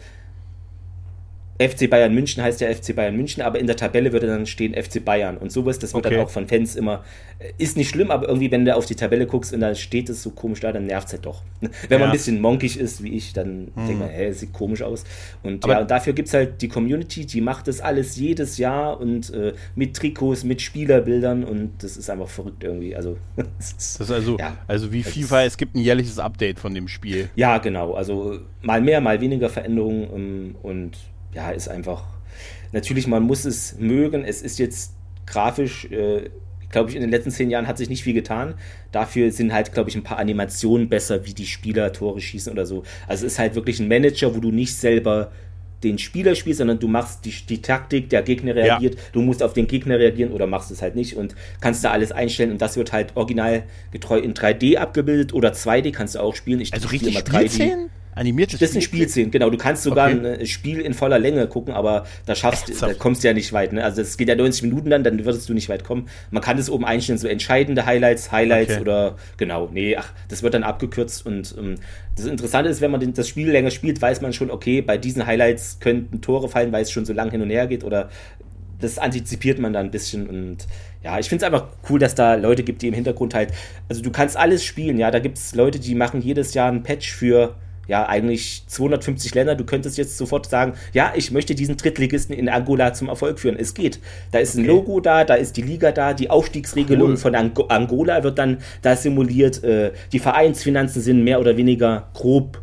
[1.58, 4.74] FC Bayern München heißt ja FC Bayern München, aber in der Tabelle würde dann stehen
[4.74, 5.78] FC Bayern und sowas.
[5.78, 6.16] Das wird okay.
[6.16, 7.04] dann auch von Fans immer,
[7.38, 10.08] äh, ist nicht schlimm, aber irgendwie, wenn du auf die Tabelle guckst und da steht
[10.08, 11.42] es so komisch da, dann nervt es halt doch.
[11.60, 11.98] Wenn ja.
[11.98, 13.86] man ein bisschen monkig ist, wie ich, dann hm.
[13.86, 15.04] denkt man, hä, sieht komisch aus.
[15.42, 18.58] Und aber ja, und dafür gibt es halt die Community, die macht das alles jedes
[18.58, 22.94] Jahr und äh, mit Trikots, mit Spielerbildern und das ist einfach verrückt irgendwie.
[22.94, 26.88] Also, das ist also, ja, also wie FIFA, es gibt ein jährliches Update von dem
[26.88, 27.30] Spiel.
[27.34, 27.94] Ja, genau.
[27.94, 30.96] Also mal mehr, mal weniger Veränderungen ähm, und
[31.36, 32.04] ja, ist einfach,
[32.72, 34.24] natürlich, man muss es mögen.
[34.24, 34.94] Es ist jetzt
[35.26, 36.30] grafisch, äh,
[36.70, 38.54] glaube ich, in den letzten zehn Jahren hat sich nicht viel getan.
[38.90, 42.64] Dafür sind halt, glaube ich, ein paar Animationen besser, wie die Spieler Tore schießen oder
[42.64, 42.84] so.
[43.06, 45.30] Also es ist halt wirklich ein Manager, wo du nicht selber
[45.82, 49.00] den Spieler spielst, sondern du machst die, die Taktik, der Gegner reagiert, ja.
[49.12, 52.12] du musst auf den Gegner reagieren oder machst es halt nicht und kannst da alles
[52.12, 56.34] einstellen und das wird halt original getreu in 3D abgebildet oder 2D kannst du auch
[56.34, 56.60] spielen.
[56.60, 57.36] Ich also richtig immer 3D.
[57.36, 57.90] Spielszenen?
[58.16, 59.50] Animiertes Das sind Spielszenen, genau.
[59.50, 60.38] Du kannst sogar okay.
[60.40, 62.92] ein Spiel in voller Länge gucken, aber da schaffst Ernsthaft?
[62.92, 63.74] da kommst du ja nicht weit.
[63.74, 63.84] Ne?
[63.84, 66.08] Also es geht ja 90 Minuten dann, dann würdest du nicht weit kommen.
[66.30, 68.80] Man kann es oben einstellen, so entscheidende Highlights, Highlights okay.
[68.80, 71.74] oder genau, nee, ach, das wird dann abgekürzt und ähm,
[72.16, 75.26] das Interessante ist, wenn man das Spiel länger spielt, weiß man schon, okay, bei diesen
[75.26, 78.08] Highlights könnten Tore fallen, weil es schon so lang hin und her geht oder
[78.80, 80.66] das antizipiert man da ein bisschen und
[81.04, 83.52] ja, ich finde es einfach cool, dass da Leute gibt, die im Hintergrund halt,
[83.90, 86.82] also du kannst alles spielen, ja, da gibt es Leute, die machen jedes Jahr ein
[86.82, 87.54] Patch für
[87.88, 89.54] ja, eigentlich 250 Länder.
[89.54, 93.56] Du könntest jetzt sofort sagen, ja, ich möchte diesen Drittligisten in Angola zum Erfolg führen.
[93.58, 94.00] Es geht.
[94.32, 94.68] Da ist ein okay.
[94.68, 97.16] Logo da, da ist die Liga da, die Aufstiegsregelung cool.
[97.16, 99.62] von Ang Angola wird dann da simuliert.
[99.62, 102.60] Äh, die Vereinsfinanzen sind mehr oder weniger grob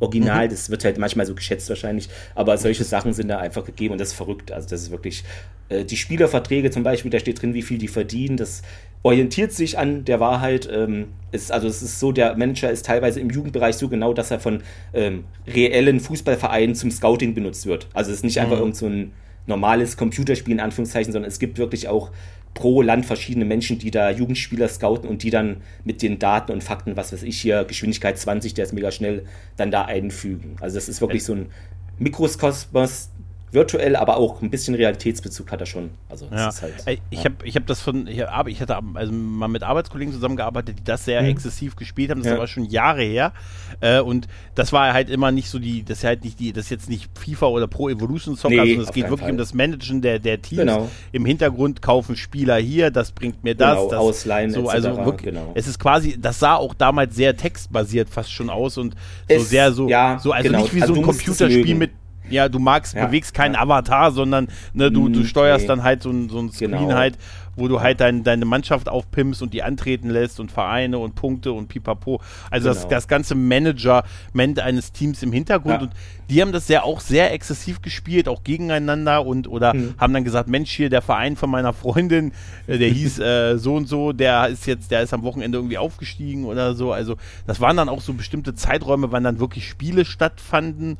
[0.00, 0.46] original.
[0.46, 0.50] Mhm.
[0.50, 2.08] Das wird halt manchmal so geschätzt wahrscheinlich.
[2.34, 4.52] Aber solche Sachen sind da einfach gegeben und das ist verrückt.
[4.52, 5.24] Also das ist wirklich,
[5.68, 8.36] äh, die Spielerverträge zum Beispiel, da steht drin, wie viel die verdienen.
[8.36, 8.62] Das
[9.04, 10.68] orientiert sich an der Wahrheit.
[10.72, 14.30] Ähm, ist, also es ist so, der Manager ist teilweise im Jugendbereich so genau, dass
[14.30, 14.62] er von
[14.92, 17.88] ähm, reellen Fußballvereinen zum Scouting benutzt wird.
[17.92, 18.62] Also es ist nicht einfach mhm.
[18.62, 19.12] irgend so ein
[19.46, 22.10] normales Computerspiel in Anführungszeichen, sondern es gibt wirklich auch
[22.54, 26.62] pro Land verschiedene Menschen, die da Jugendspieler scouten und die dann mit den Daten und
[26.62, 29.24] Fakten, was weiß ich hier, Geschwindigkeit 20, der ist mega schnell,
[29.56, 30.56] dann da einfügen.
[30.60, 31.46] Also das ist wirklich so ein
[31.98, 33.10] Mikroskosmos,
[33.54, 35.90] virtuell, aber auch ein bisschen Realitätsbezug hat er schon.
[36.08, 36.50] Also ja.
[36.60, 40.12] halt, ich habe ich hab das von, ich, hab, ich hatte also mal mit Arbeitskollegen
[40.12, 41.28] zusammengearbeitet, die das sehr mhm.
[41.28, 42.22] exzessiv gespielt haben.
[42.22, 42.38] Das ja.
[42.38, 43.32] war schon Jahre her.
[43.80, 46.64] Äh, und das war halt immer nicht so die, das ist halt nicht die, das
[46.64, 49.30] ist jetzt nicht FIFA oder Pro Evolution Soccer, nee, sondern es geht wirklich Fall.
[49.30, 50.60] um das Managen der, der Teams.
[50.60, 50.90] Genau.
[51.12, 53.76] Im Hintergrund kaufen Spieler hier, das bringt mir das.
[53.76, 55.52] Genau, das Ausleihen, so, also wirklich, genau.
[55.54, 59.48] Es ist quasi, das sah auch damals sehr textbasiert fast schon aus und so es,
[59.48, 60.62] sehr so, ja, so also genau.
[60.62, 61.90] nicht wie also so ein Computerspiel mit
[62.28, 63.60] ja, du magst, ja, bewegst keinen ja.
[63.60, 65.68] Avatar, sondern ne, du, du mm, steuerst nee.
[65.68, 66.94] dann halt so ein, so ein Screen genau.
[66.94, 67.18] halt,
[67.56, 71.52] wo du halt dein, deine Mannschaft aufpimpst und die antreten lässt und Vereine und Punkte
[71.52, 72.20] und pipapo.
[72.50, 72.80] Also genau.
[72.80, 75.76] das, das ganze Management eines Teams im Hintergrund.
[75.76, 75.82] Ja.
[75.82, 75.92] Und
[76.30, 79.94] die haben das ja auch sehr exzessiv gespielt, auch gegeneinander und oder mhm.
[79.98, 82.32] haben dann gesagt, Mensch, hier der Verein von meiner Freundin,
[82.66, 85.78] äh, der hieß äh, so und so, der ist jetzt, der ist am Wochenende irgendwie
[85.78, 86.92] aufgestiegen oder so.
[86.92, 90.98] Also das waren dann auch so bestimmte Zeiträume, wann dann wirklich Spiele stattfanden.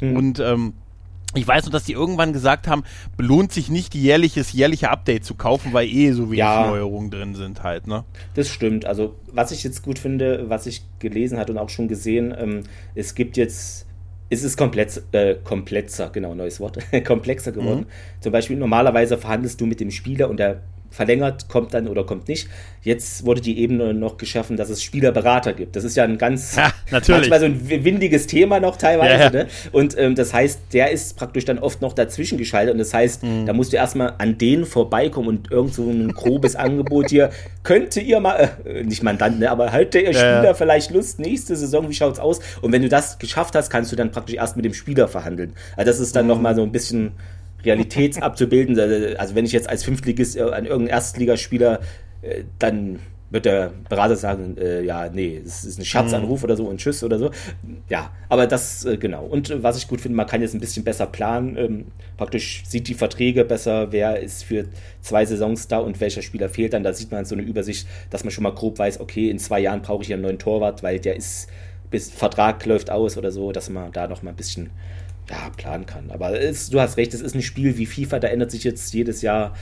[0.00, 0.16] Mhm.
[0.16, 0.74] Und ähm,
[1.34, 2.84] ich weiß nur, dass die irgendwann gesagt haben,
[3.16, 7.10] belohnt sich nicht, die jährliches, jährliche Update zu kaufen, weil eh so wenig ja, Neuerungen
[7.10, 8.04] drin sind halt, ne?
[8.34, 8.86] Das stimmt.
[8.86, 12.62] Also, was ich jetzt gut finde, was ich gelesen hatte und auch schon gesehen, ähm,
[12.94, 13.86] es gibt jetzt,
[14.30, 17.80] es ist komplett, äh, komplexer, genau, neues Wort, komplexer geworden.
[17.80, 18.20] Mhm.
[18.20, 22.28] Zum Beispiel, normalerweise verhandelst du mit dem Spieler und der verlängert, kommt dann oder kommt
[22.28, 22.48] nicht.
[22.82, 25.74] Jetzt wurde die Ebene noch geschaffen, dass es Spielerberater gibt.
[25.74, 27.28] Das ist ja ein ganz, ja, natürlich.
[27.28, 29.12] manchmal so ein windiges Thema noch teilweise.
[29.12, 29.30] Ja, ja.
[29.30, 29.46] Ne?
[29.72, 32.72] Und ähm, das heißt, der ist praktisch dann oft noch dazwischen geschaltet.
[32.72, 33.46] Und das heißt, mhm.
[33.46, 37.30] da musst du erstmal an den vorbeikommen und irgend so ein grobes Angebot hier.
[37.64, 41.88] Könnte ihr mal, äh, nicht Mandant, ne, aber halt der Spieler vielleicht Lust, nächste Saison,
[41.88, 42.38] wie schaut's aus?
[42.60, 45.54] Und wenn du das geschafft hast, kannst du dann praktisch erst mit dem Spieler verhandeln.
[45.76, 46.28] Also das ist dann mhm.
[46.28, 47.12] nochmal so ein bisschen
[47.66, 48.78] Realität abzubilden.
[49.18, 51.80] Also wenn ich jetzt als Fünftligist äh, an irgendeinen Erstligaspieler,
[52.22, 53.00] äh, dann
[53.30, 56.44] wird der Berater sagen, äh, ja, nee, es ist ein Scherzanruf mhm.
[56.44, 57.30] oder so und Tschüss oder so.
[57.88, 59.24] Ja, aber das, äh, genau.
[59.24, 61.56] Und äh, was ich gut finde, man kann jetzt ein bisschen besser planen.
[61.56, 64.66] Ähm, praktisch sieht die Verträge besser, wer ist für
[65.00, 66.84] zwei Saisons da und welcher Spieler fehlt dann.
[66.84, 69.58] Da sieht man so eine Übersicht, dass man schon mal grob weiß, okay, in zwei
[69.58, 71.48] Jahren brauche ich einen neuen Torwart, weil der ist,
[71.90, 74.70] bis Vertrag läuft aus oder so, dass man da noch mal ein bisschen
[75.30, 76.10] ja, planen kann.
[76.10, 78.92] Aber es, du hast recht, es ist ein Spiel wie FIFA, da ändert sich jetzt
[78.94, 79.54] jedes Jahr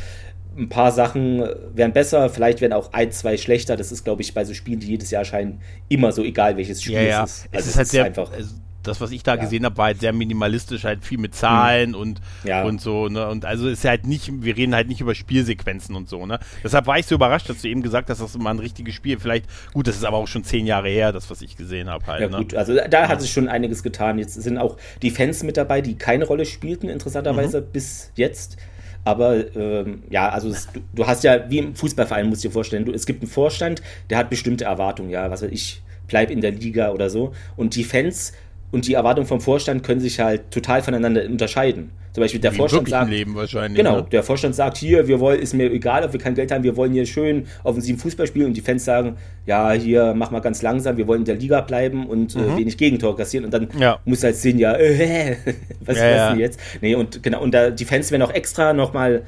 [0.57, 1.41] ein paar Sachen
[1.75, 3.77] werden besser, vielleicht werden auch ein, zwei schlechter.
[3.77, 6.83] Das ist, glaube ich, bei so Spielen, die jedes Jahr erscheinen, immer so, egal welches
[6.83, 7.25] Spiel ja, ja.
[7.25, 7.49] es ist.
[7.53, 8.33] Also es ist halt sehr, einfach.
[8.33, 8.55] Also
[8.87, 9.41] das, was ich da ja.
[9.41, 11.97] gesehen habe, war halt sehr minimalistisch, halt viel mit Zahlen mhm.
[11.97, 12.65] und, ja.
[12.65, 13.29] und so, ne?
[13.29, 16.39] Und also ist halt nicht, wir reden halt nicht über Spielsequenzen und so, ne?
[16.63, 18.95] Deshalb war ich so überrascht, dass du eben gesagt hast, das ist mal ein richtiges
[18.95, 19.19] Spiel.
[19.19, 22.07] Vielleicht, gut, das ist aber auch schon zehn Jahre her, das, was ich gesehen habe
[22.07, 22.21] halt.
[22.21, 22.37] Ja, ne?
[22.39, 24.19] gut, also da hat sich schon einiges getan.
[24.19, 27.67] Jetzt sind auch die Fans mit dabei, die keine Rolle spielten, interessanterweise mhm.
[27.73, 28.57] bis jetzt.
[29.05, 32.53] Aber ähm, ja, also es, du, du, hast ja, wie im Fußballverein, musst du dir
[32.53, 36.31] vorstellen, du, es gibt einen Vorstand, der hat bestimmte Erwartungen, ja, was weiß ich, bleib
[36.31, 37.33] in der Liga oder so.
[37.57, 38.33] Und die Fans
[38.75, 41.93] und die Erwartungen vom Vorstand können sich halt total voneinander unterscheiden.
[42.13, 44.07] Zum Beispiel der Wie Vorstand sagt, Leben wahrscheinlich, genau, ne?
[44.11, 46.77] der Vorstand sagt hier, wir wollen, ist mir egal, ob wir kein Geld haben, wir
[46.77, 50.63] wollen hier schön offensiven Fußball spielen und die Fans sagen, ja, hier mach mal ganz
[50.63, 52.51] langsam, wir wollen in der Liga bleiben und äh, mhm.
[52.51, 53.99] äh, wenig Gegentor kassieren und dann ja.
[54.05, 55.37] muss halt sehen, ja, äh,
[55.81, 56.35] was ja, ja.
[56.37, 56.61] jetzt?
[56.81, 59.23] Nee, und genau, und da, die Fans werden auch extra nochmal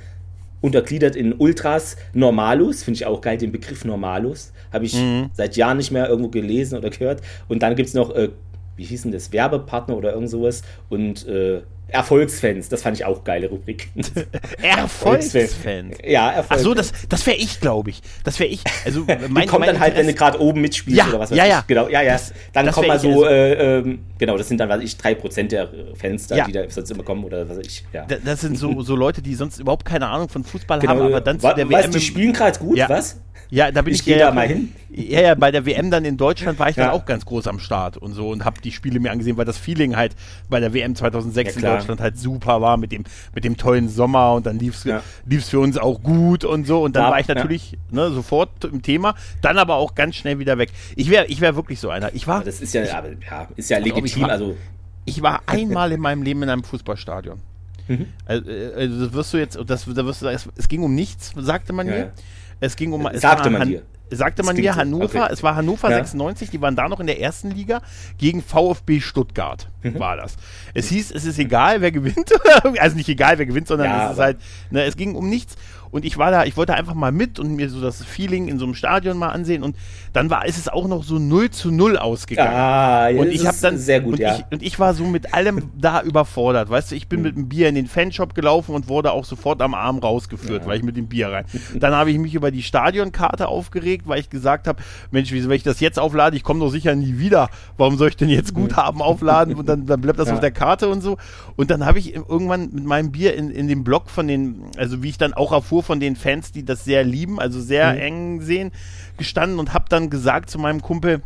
[0.61, 5.31] untergliedert in Ultras Normalus, finde ich auch geil, den Begriff Normalus, habe ich mhm.
[5.33, 7.23] seit Jahren nicht mehr irgendwo gelesen oder gehört.
[7.49, 8.31] Und dann gibt es noch äh,
[8.77, 13.49] wie hießen das, Werbepartner oder irgend sowas und äh, Erfolgsfans, das fand ich auch geile
[13.49, 13.89] Rubrik.
[14.63, 15.99] Erfolgsfans.
[16.05, 16.49] Ja, Erfolgsfans.
[16.49, 18.03] Ach so, das, das wäre ich, glaube ich.
[18.25, 18.61] Das wäre ich.
[18.85, 21.47] Also mein, kommt dann halt, wenn du gerade oben mitspielst ja, oder was weiß ja,
[21.47, 21.61] ja.
[21.61, 21.67] Ich.
[21.69, 22.15] Genau, ja, ja.
[22.15, 25.15] Das, dann kommt mal so, also, äh, äh, genau, das sind dann, was ich, drei
[25.15, 26.45] Prozent der Fans da, ja.
[26.47, 27.85] die da sonst immer kommen oder was weiß ich.
[27.93, 28.05] Ja.
[28.05, 31.21] Das sind so, so Leute, die sonst überhaupt keine Ahnung von Fußball genau, haben, aber
[31.21, 31.93] dann zu der weißt, WM.
[31.93, 32.89] Die spielen gerade gut, ja.
[32.89, 33.21] was?
[33.51, 34.73] Ja, da bin ich, ich gehe da mal hin.
[34.91, 36.87] Ja, ja, bei der WM dann in Deutschland war ich ja.
[36.87, 39.45] dann auch ganz groß am Start und so und habe die Spiele mir angesehen, weil
[39.45, 40.17] das Feeling halt
[40.49, 43.89] bei der WM 2006 ja, in Deutschland halt super war mit dem, mit dem tollen
[43.89, 45.03] Sommer und dann lief es ja.
[45.41, 46.83] für uns auch gut und so.
[46.83, 50.59] Und dann war, ich natürlich ne, sofort im Thema, dann aber auch ganz schnell wieder
[50.59, 50.71] weg.
[50.97, 52.15] Ich wäre ich wär wirklich so einer.
[52.15, 52.43] Ich war.
[52.43, 54.05] das ist ja, ich, aber, ja, ist ja legitim.
[54.05, 54.57] Ich war, also.
[55.05, 57.41] ich war einmal in meinem Leben in einem Fußballstadion.
[57.89, 58.07] Mhm.
[58.25, 60.95] Also, äh, also, das wirst du jetzt, das, da wirst du, es, es ging um
[60.95, 62.13] nichts, sagte man ja, mir.
[62.61, 63.07] Es ging um.
[63.07, 65.33] Es sagte man dir sagte man mir Hannover, okay.
[65.33, 65.97] es war Hannover ja.
[65.97, 67.83] 96, die waren da noch in der ersten Liga
[68.19, 69.99] gegen VfB Stuttgart mhm.
[69.99, 70.37] war das.
[70.75, 72.33] Es hieß, es ist egal, wer gewinnt,
[72.79, 74.39] also nicht egal, wer gewinnt, sondern ja, es ist halt,
[74.71, 75.57] ne, es ging um nichts
[75.91, 78.59] und ich war da, ich wollte einfach mal mit und mir so das Feeling in
[78.59, 79.63] so einem Stadion mal ansehen.
[79.63, 79.77] Und
[80.13, 82.55] dann war ist es auch noch so 0 zu 0 ausgegangen.
[82.55, 84.37] Ah, und ich habe dann sehr gut, und ja.
[84.37, 86.71] Ich, und ich war so mit allem da überfordert.
[86.71, 87.27] Weißt du, ich bin mhm.
[87.27, 90.69] mit dem Bier in den Fanshop gelaufen und wurde auch sofort am Arm rausgeführt, ja.
[90.69, 91.45] weil ich mit dem Bier rein.
[91.81, 95.57] Dann habe ich mich über die Stadionkarte aufgeregt, weil ich gesagt habe, Mensch, wieso, wenn
[95.57, 97.49] ich das jetzt auflade, ich komme doch sicher nie wieder.
[97.77, 100.35] Warum soll ich denn jetzt Guthaben aufladen und dann, dann bleibt das ja.
[100.35, 101.17] auf der Karte und so.
[101.57, 105.03] Und dann habe ich irgendwann mit meinem Bier in, in dem Blog von den, also
[105.03, 108.01] wie ich dann auch erfuhr von den Fans, die das sehr lieben, also sehr mhm.
[108.01, 108.73] eng sehen,
[109.17, 111.23] gestanden und habe dann gesagt zu meinem Kumpel,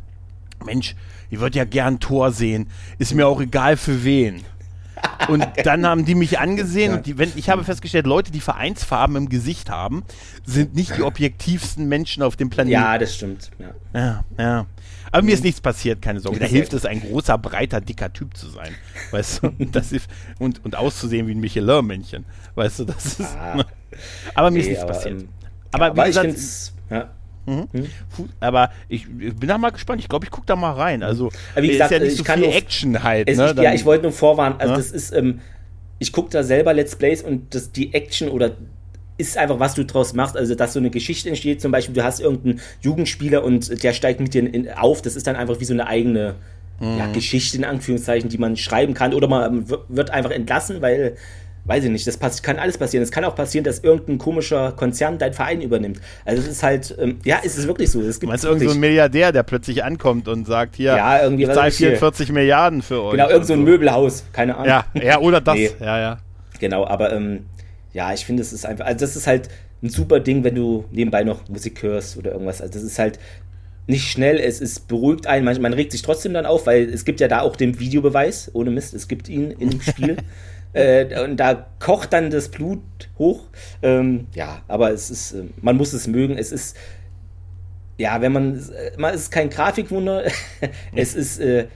[0.64, 0.94] Mensch,
[1.30, 4.42] ich würde ja gern Tor sehen, ist mir auch egal für wen.
[5.28, 6.96] Und dann haben die mich angesehen ja.
[6.96, 10.02] und die, wenn, ich habe festgestellt, Leute, die Vereinsfarben im Gesicht haben,
[10.44, 12.72] sind nicht die objektivsten Menschen auf dem Planeten.
[12.72, 13.50] Ja, das stimmt.
[13.58, 14.24] Ja, ja.
[14.38, 14.66] ja.
[15.12, 16.38] Aber mir ist nichts passiert, keine Sorge.
[16.38, 18.74] Da hilft es, ein großer, breiter, dicker Typ zu sein.
[19.10, 19.50] Weißt du?
[19.70, 20.08] Das ist,
[20.38, 22.24] und, und auszusehen wie ein Michelin-Männchen.
[22.54, 23.36] Weißt du, das ist.
[23.36, 23.64] Ah.
[24.34, 25.20] Aber mir nee, ist nichts aber, passiert.
[25.20, 25.28] Ähm,
[25.72, 27.10] aber, ja, wie aber gesagt, ja.
[27.46, 27.68] Mhm.
[27.72, 27.88] Hm?
[28.40, 30.00] Aber ich, ich, bin da mal gespannt.
[30.00, 31.02] Ich glaube, ich gucke da mal rein.
[31.02, 33.28] Also, wie gesagt, ist ja nicht so viel nur, Action halt.
[33.28, 33.54] Ne?
[33.56, 34.56] ich, ja, ich wollte nur vorwarnen.
[34.58, 34.76] Also, ja?
[34.76, 35.40] das ist, ähm,
[35.98, 38.52] ich gucke da selber Let's Plays und das, die Action oder
[39.16, 40.36] ist einfach, was du draus machst.
[40.36, 44.20] Also, dass so eine Geschichte entsteht, zum Beispiel, du hast irgendeinen Jugendspieler und der steigt
[44.20, 45.02] mit dir in, auf.
[45.02, 46.36] Das ist dann einfach wie so eine eigene
[46.80, 46.98] mhm.
[46.98, 49.14] ja, Geschichte, in Anführungszeichen, die man schreiben kann.
[49.14, 51.16] Oder man wird einfach entlassen, weil
[51.64, 53.02] weiß ich nicht, das kann alles passieren.
[53.02, 56.00] Es kann auch passieren, dass irgendein komischer Konzern deinen Verein übernimmt.
[56.24, 58.00] Also es ist halt, ähm, ja, es ist wirklich so.
[58.00, 61.22] Es gibt Meinst du irgend so ein Milliardär, der plötzlich ankommt und sagt, hier, ja,
[61.22, 62.34] irgendwie, ich zahle 44 hier.
[62.34, 63.12] Milliarden für euch.
[63.12, 64.68] Genau, irgend so ein Möbelhaus, keine Ahnung.
[64.68, 65.70] Ja, ja oder das, nee.
[65.80, 66.18] ja, ja.
[66.58, 67.46] Genau, aber ähm,
[67.92, 69.48] ja, ich finde, es ist einfach, also das ist halt
[69.82, 72.60] ein super Ding, wenn du nebenbei noch Musik hörst oder irgendwas.
[72.60, 73.18] Also das ist halt
[73.86, 77.04] nicht schnell, es ist beruhigt einen, man, man regt sich trotzdem dann auf, weil es
[77.04, 80.16] gibt ja da auch den Videobeweis, ohne Mist, es gibt ihn im Spiel.
[80.72, 82.80] Äh, und da kocht dann das Blut
[83.18, 83.42] hoch.
[83.82, 86.38] Ähm, ja, aber es ist, äh, man muss es mögen.
[86.38, 86.76] Es ist,
[87.98, 90.24] ja, wenn man, äh, man ist kein Grafikwunder.
[90.94, 91.66] es ist, äh,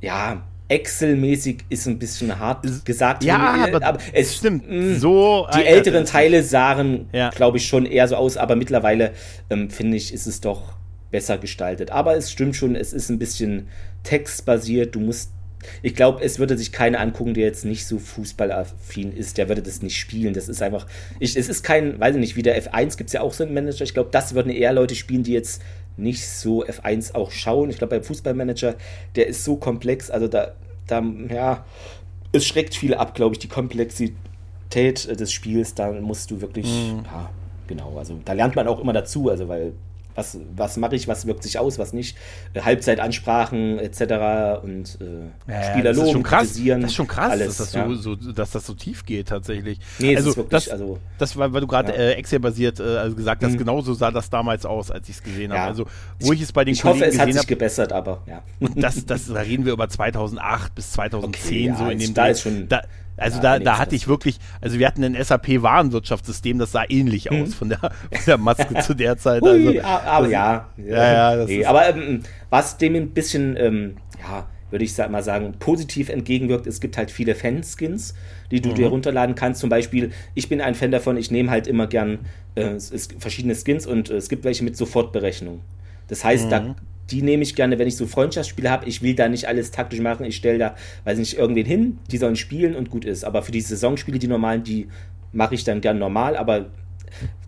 [0.00, 3.22] ja, Excel-mäßig ist ein bisschen hart gesagt.
[3.22, 4.68] Ja, aber, aber es stimmt.
[4.68, 7.30] Mh, mm, so die älteren Teile sahen, ja.
[7.30, 9.12] glaube ich, schon eher so aus, aber mittlerweile
[9.50, 10.74] ähm, finde ich, ist es doch
[11.10, 11.90] besser gestaltet.
[11.90, 13.68] Aber es stimmt schon, es ist ein bisschen
[14.02, 14.94] textbasiert.
[14.94, 15.32] Du musst
[15.82, 19.62] ich glaube, es würde sich keiner angucken, der jetzt nicht so fußballaffin ist, der würde
[19.62, 20.34] das nicht spielen.
[20.34, 20.86] Das ist einfach,
[21.20, 23.44] ich, es ist kein, weiß ich nicht, wie der F1 gibt es ja auch so
[23.44, 23.84] einen Manager.
[23.84, 25.62] Ich glaube, das würden eher Leute spielen, die jetzt
[25.96, 27.70] nicht so F1 auch schauen.
[27.70, 28.74] Ich glaube, beim Fußballmanager,
[29.16, 30.52] der ist so komplex, also da,
[30.86, 31.64] da, ja,
[32.32, 37.04] es schreckt viele ab, glaube ich, die Komplexität des Spiels, da musst du wirklich, mhm.
[37.04, 37.30] ja,
[37.66, 39.72] genau, also da lernt man auch immer dazu, also weil
[40.14, 42.16] was, was mache ich, was wirkt sich aus, was nicht.
[42.52, 44.62] Äh, Halbzeitansprachen etc.
[44.62, 46.82] und äh, ja, Spieler ja, loben, kritisieren.
[46.82, 47.88] Das ist schon krass, alles, dass, das ja.
[47.88, 49.78] so, so, dass das so tief geht tatsächlich.
[49.98, 53.16] Nee, also, ist wirklich, das, also, das war, weil du gerade äh, Excel-basiert äh, also
[53.16, 53.58] gesagt hast, mhm.
[53.58, 55.62] genauso sah das damals aus, als ich es gesehen habe.
[55.62, 55.86] Also,
[56.20, 58.22] wo ich, ich es bei den ich Kollegen hoffe, es hat sich hab, gebessert, aber
[58.26, 58.42] ja.
[58.76, 62.42] das, das, da reden wir über 2008 bis 2010 okay, so in dem da ist
[62.42, 62.82] schon da,
[63.16, 67.30] also ja, da, da hatte ich wirklich, also wir hatten ein SAP-Warenwirtschaftssystem, das sah ähnlich
[67.30, 67.42] mhm.
[67.42, 69.42] aus von der, von der Maske zu der Zeit.
[69.42, 70.68] Ui, also, aber ja.
[70.76, 71.44] Ja, ja.
[71.44, 76.66] Nee, aber ähm, was dem ein bisschen, ähm, ja, würde ich mal sagen, positiv entgegenwirkt,
[76.66, 78.14] es gibt halt viele Fanskins,
[78.50, 78.74] die du mhm.
[78.74, 79.60] dir runterladen kannst.
[79.60, 82.20] Zum Beispiel, ich bin ein Fan davon, ich nehme halt immer gern
[82.56, 82.80] äh,
[83.18, 85.60] verschiedene Skins und äh, es gibt welche mit Sofortberechnung.
[86.08, 86.50] Das heißt, mhm.
[86.50, 86.74] da
[87.10, 88.86] die nehme ich gerne, wenn ich so Freundschaftsspiele habe.
[88.86, 90.24] Ich will da nicht alles taktisch machen.
[90.24, 93.24] Ich stelle da, weiß nicht, irgendwen hin, die sollen spielen und gut ist.
[93.24, 94.88] Aber für die Saisonspiele, die normalen, die
[95.32, 96.36] mache ich dann gern normal.
[96.36, 96.66] Aber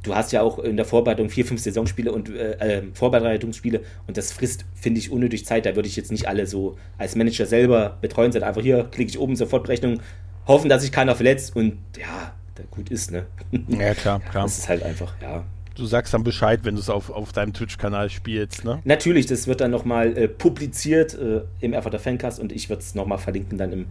[0.03, 4.16] du hast ja auch in der Vorbereitung vier, fünf Saisonspiele und äh, äh, Vorbereitungsspiele und
[4.16, 5.66] das frisst, finde ich, unnötig Zeit.
[5.66, 9.11] Da würde ich jetzt nicht alle so als Manager selber betreuen, sondern einfach hier klicke
[9.11, 10.01] ich oben Sofortberechnung,
[10.47, 12.33] hoffen, dass sich keiner verletzt und ja,
[12.71, 13.27] gut ist, ne?
[13.69, 14.45] Ja, klar, klar.
[14.45, 15.45] Das ist halt einfach, ja
[15.77, 18.81] du sagst dann Bescheid, wenn du es auf, auf deinem Twitch-Kanal spielst, ne?
[18.85, 22.95] Natürlich, das wird dann nochmal äh, publiziert äh, im Erfurter Fancast und ich würde es
[22.95, 23.87] nochmal verlinken dann im,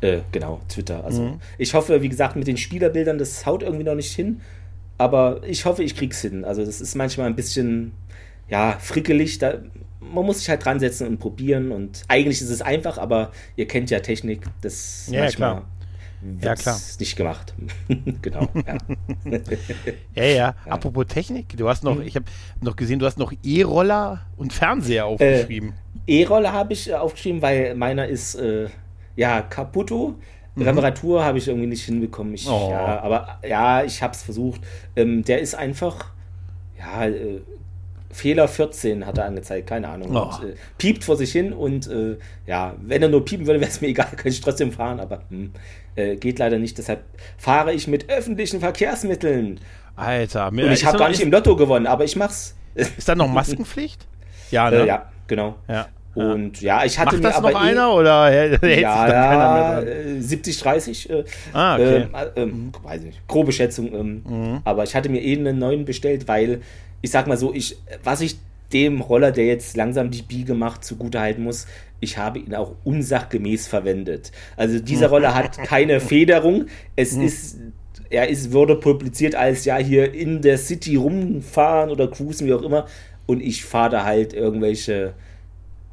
[0.00, 1.04] äh, genau, Twitter.
[1.04, 1.40] Also mhm.
[1.56, 4.40] ich hoffe, wie gesagt, mit den Spielerbildern, das haut irgendwie noch nicht hin,
[4.98, 6.44] aber ich hoffe, ich krieg's hin.
[6.44, 7.92] Also das ist manchmal ein bisschen,
[8.48, 9.54] ja, frickelig, da,
[10.00, 13.66] man muss sich halt dran setzen und probieren und eigentlich ist es einfach, aber ihr
[13.66, 15.50] kennt ja Technik, das ja, manchmal...
[15.56, 15.68] Klar
[16.40, 16.78] ja, klar.
[16.98, 17.54] nicht gemacht.
[18.22, 18.48] genau.
[20.14, 20.24] Ja.
[20.24, 22.02] ja, ja, Apropos Technik, du hast noch, mhm.
[22.02, 22.26] ich habe
[22.60, 25.74] noch gesehen, du hast noch E-Roller und Fernseher aufgeschrieben.
[26.06, 28.68] Äh, E-Roller habe ich äh, aufgeschrieben, weil meiner ist äh,
[29.16, 30.14] ja kaputto.
[30.54, 30.62] Mhm.
[30.62, 32.34] Reparatur habe ich irgendwie nicht hinbekommen.
[32.34, 32.68] Ich, oh.
[32.70, 34.60] ja, aber ja, ich habe es versucht.
[34.96, 36.12] Ähm, der ist einfach,
[36.78, 37.40] ja, äh,
[38.10, 40.16] Fehler 14 hat er angezeigt, keine Ahnung.
[40.16, 40.22] Oh.
[40.22, 42.16] Und, äh, piept vor sich hin und äh,
[42.46, 45.22] ja, wenn er nur piepen würde, wäre es mir egal, könnte ich trotzdem fahren, aber
[45.28, 45.52] hm,
[45.96, 46.78] äh, geht leider nicht.
[46.78, 47.04] Deshalb
[47.36, 49.60] fahre ich mit öffentlichen Verkehrsmitteln.
[49.96, 52.54] Alter, mir, und ich habe gar nicht im Lotto gewonnen, aber ich mach's.
[52.74, 54.06] Ist da noch Maskenpflicht?
[54.50, 54.86] ja, ne?
[54.86, 55.56] ja, genau.
[55.68, 55.88] Ja.
[56.14, 59.82] Und ja, ich hatte Macht das noch eh, einer oder hält ja, ja,
[60.18, 62.08] 70 30 äh, ah, okay.
[62.34, 64.60] äh, äh, weiß nicht, grobe Schätzung, ähm, mhm.
[64.64, 66.62] aber ich hatte mir eh einen neuen bestellt, weil
[67.00, 68.38] ich sag mal so, ich was ich
[68.72, 71.66] dem Roller, der jetzt langsam die Biege macht, zugute halten muss,
[72.00, 74.32] ich habe ihn auch unsachgemäß verwendet.
[74.56, 75.14] Also dieser mhm.
[75.14, 76.66] Roller hat keine Federung.
[76.94, 77.22] Es mhm.
[77.22, 77.58] ist,
[78.10, 82.62] er ist, wurde publiziert als ja hier in der City rumfahren oder cruisen, wie auch
[82.62, 82.86] immer.
[83.26, 85.14] Und ich fahre da halt irgendwelche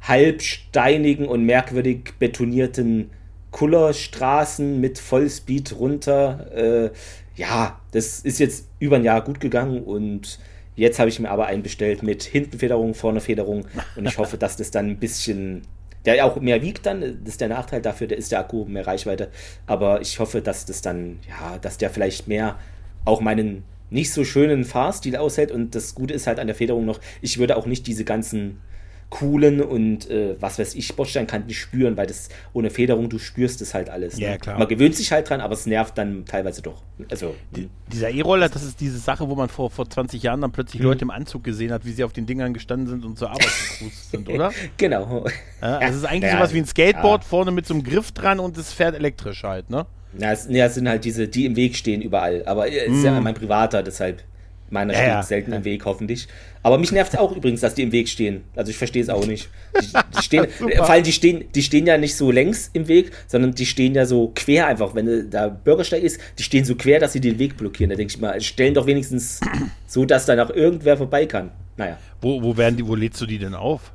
[0.00, 3.10] halbsteinigen und merkwürdig betonierten
[3.50, 6.46] Kullerstraßen mit Vollspeed runter.
[6.54, 6.90] Äh,
[7.36, 10.38] ja, das ist jetzt über ein Jahr gut gegangen und
[10.76, 14.56] jetzt habe ich mir aber einen bestellt mit Hintenfederung, vorne Federung und ich hoffe, dass
[14.56, 15.62] das dann ein bisschen,
[16.04, 18.86] der auch mehr wiegt dann, das ist der Nachteil dafür, der ist der Akku mehr
[18.86, 19.30] Reichweite,
[19.66, 22.58] aber ich hoffe, dass das dann, ja, dass der vielleicht mehr
[23.04, 25.50] auch meinen nicht so schönen Fahrstil aushält.
[25.50, 28.60] Und das Gute ist halt an der Federung noch, ich würde auch nicht diese ganzen
[29.08, 33.72] coolen und äh, was weiß ich, Bordsteinkanten spüren, weil das ohne Federung, du spürst das
[33.72, 34.18] halt alles.
[34.18, 34.38] Ja, ne?
[34.38, 34.58] klar.
[34.58, 36.82] Man gewöhnt sich halt dran, aber es nervt dann teilweise doch.
[37.10, 40.50] Also, Die, dieser E-Roller, das ist diese Sache, wo man vor, vor 20 Jahren dann
[40.50, 40.88] plötzlich mhm.
[40.88, 43.48] Leute im Anzug gesehen hat, wie sie auf den Dingern gestanden sind und zur Arbeit
[43.70, 44.52] gecruised sind, oder?
[44.76, 45.24] genau.
[45.62, 47.28] Ja, also es ist eigentlich ja, sowas wie ein Skateboard ja.
[47.28, 49.86] vorne mit so einem Griff dran und es fährt elektrisch halt, ne?
[50.18, 52.42] Ja, es, ja, es sind halt diese, die im Weg stehen überall.
[52.46, 53.22] Aber es ist ja mhm.
[53.22, 54.22] mein privater, deshalb
[54.68, 55.22] Meiner ja, steht ja.
[55.22, 56.26] selten im Weg, hoffentlich.
[56.62, 58.42] Aber mich nervt es auch übrigens, dass die im Weg stehen.
[58.56, 59.48] Also ich verstehe es auch nicht.
[59.80, 63.12] Die, die stehen, vor allem die stehen, die stehen ja nicht so längs im Weg,
[63.28, 64.94] sondern die stehen ja so quer einfach.
[64.94, 67.90] Wenn da Bürgersteig ist, die stehen so quer, dass sie den Weg blockieren.
[67.90, 69.40] Da denke ich mal, stellen doch wenigstens
[69.86, 71.52] so, dass danach irgendwer vorbei kann.
[71.76, 71.98] Naja.
[72.20, 73.92] Wo, wo werden die, wo lädst du die denn auf?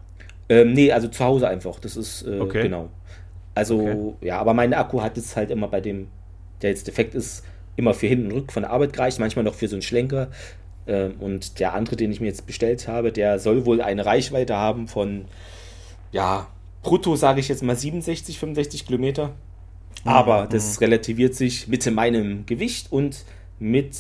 [0.48, 1.80] Ähm, nee, also zu Hause einfach.
[1.80, 2.64] Das ist, äh, okay.
[2.64, 2.90] genau.
[3.56, 4.28] Also, okay.
[4.28, 6.08] ja, aber mein Akku hat es halt immer bei dem,
[6.62, 7.44] der jetzt defekt ist,
[7.76, 10.30] immer für hinten und rück von der Arbeit gereicht, manchmal noch für so einen Schlenker.
[10.91, 14.58] Ähm, und der andere, den ich mir jetzt bestellt habe, der soll wohl eine Reichweite
[14.58, 15.25] haben von,
[16.12, 16.47] ja,
[16.84, 19.32] brutto sage ich jetzt mal 67, 65 Kilometer.
[20.04, 20.49] Aber mhm.
[20.49, 23.23] das relativiert sich mit meinem Gewicht und
[23.60, 23.95] mit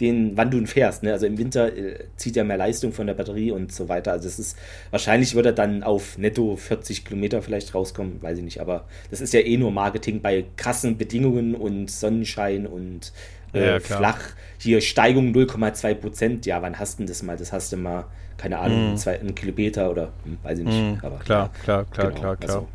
[0.00, 1.04] den, wann du fährst.
[1.04, 1.12] Ne?
[1.12, 4.10] Also im Winter äh, zieht er mehr Leistung von der Batterie und so weiter.
[4.10, 4.58] Also es ist,
[4.90, 8.60] wahrscheinlich wird er dann auf netto 40 Kilometer vielleicht rauskommen, weiß ich nicht.
[8.60, 13.12] Aber das ist ja eh nur Marketing bei krassen Bedingungen und Sonnenschein und
[13.54, 14.20] äh, ja, flach.
[14.58, 16.46] Hier Steigung 0,2 Prozent.
[16.46, 17.36] Ja, wann hast du das mal?
[17.36, 18.04] Das hast du mal,
[18.36, 18.96] keine Ahnung, mm.
[18.96, 21.02] zwei, einen Kilometer oder hm, weiß ich nicht.
[21.02, 22.56] Mm, aber, klar, klar, klar, genau, klar, klar.
[22.56, 22.68] Also,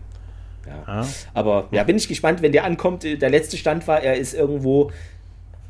[0.68, 0.84] ja.
[0.86, 1.06] Ah.
[1.34, 3.04] Aber ja, bin ich gespannt, wenn der ankommt.
[3.04, 4.92] Der letzte Stand war, er ist irgendwo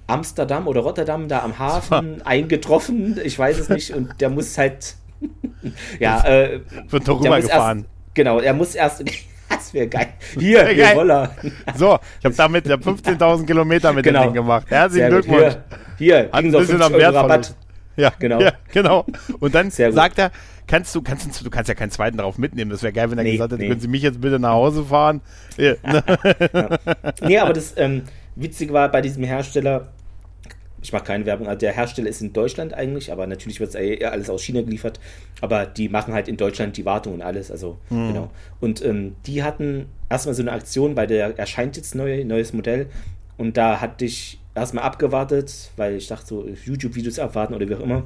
[0.07, 3.19] Amsterdam oder Rotterdam da am Hafen eingetroffen.
[3.23, 3.93] Ich weiß es nicht.
[3.93, 4.95] Und der muss halt.
[5.99, 7.85] ja, äh, wird doch rübergefahren.
[8.13, 9.03] Genau, er muss erst.
[9.59, 10.07] Das wäre geil.
[10.39, 10.75] Hier, geil.
[10.75, 11.31] hier Roller.
[11.75, 14.21] So, ich habe damit 15.000 Kilometer mit genau.
[14.21, 14.67] dem Ding gemacht.
[14.69, 15.57] Herzlichen Glückwunsch.
[15.97, 17.53] Hier, hier ein bisschen am Wert Rabatt.
[17.97, 18.39] Ja, genau.
[18.39, 19.05] Ja, genau.
[19.41, 20.31] Und dann sagt er,
[20.65, 22.71] kannst du, kannst du, kannst ja keinen zweiten darauf mitnehmen.
[22.71, 23.67] Das wäre geil, wenn er nee, gesagt hätte, nee.
[23.67, 25.19] können Sie mich jetzt bitte nach Hause fahren.
[25.57, 25.73] Ja.
[27.21, 28.03] Nee, aber das ähm,
[28.35, 29.89] Witzige war bei diesem Hersteller,
[30.81, 33.75] ich mache keine Werbung, also der Hersteller ist in Deutschland eigentlich, aber natürlich wird es
[33.75, 34.99] eher alles aus China geliefert.
[35.41, 38.07] Aber die machen halt in Deutschland die Wartung und alles, also mhm.
[38.07, 38.31] genau.
[38.59, 42.87] Und ähm, die hatten erstmal so eine Aktion, weil der erscheint jetzt neu, neues Modell.
[43.37, 47.81] Und da hatte ich erstmal abgewartet, weil ich dachte so, YouTube-Videos abwarten oder wie auch
[47.81, 47.97] immer.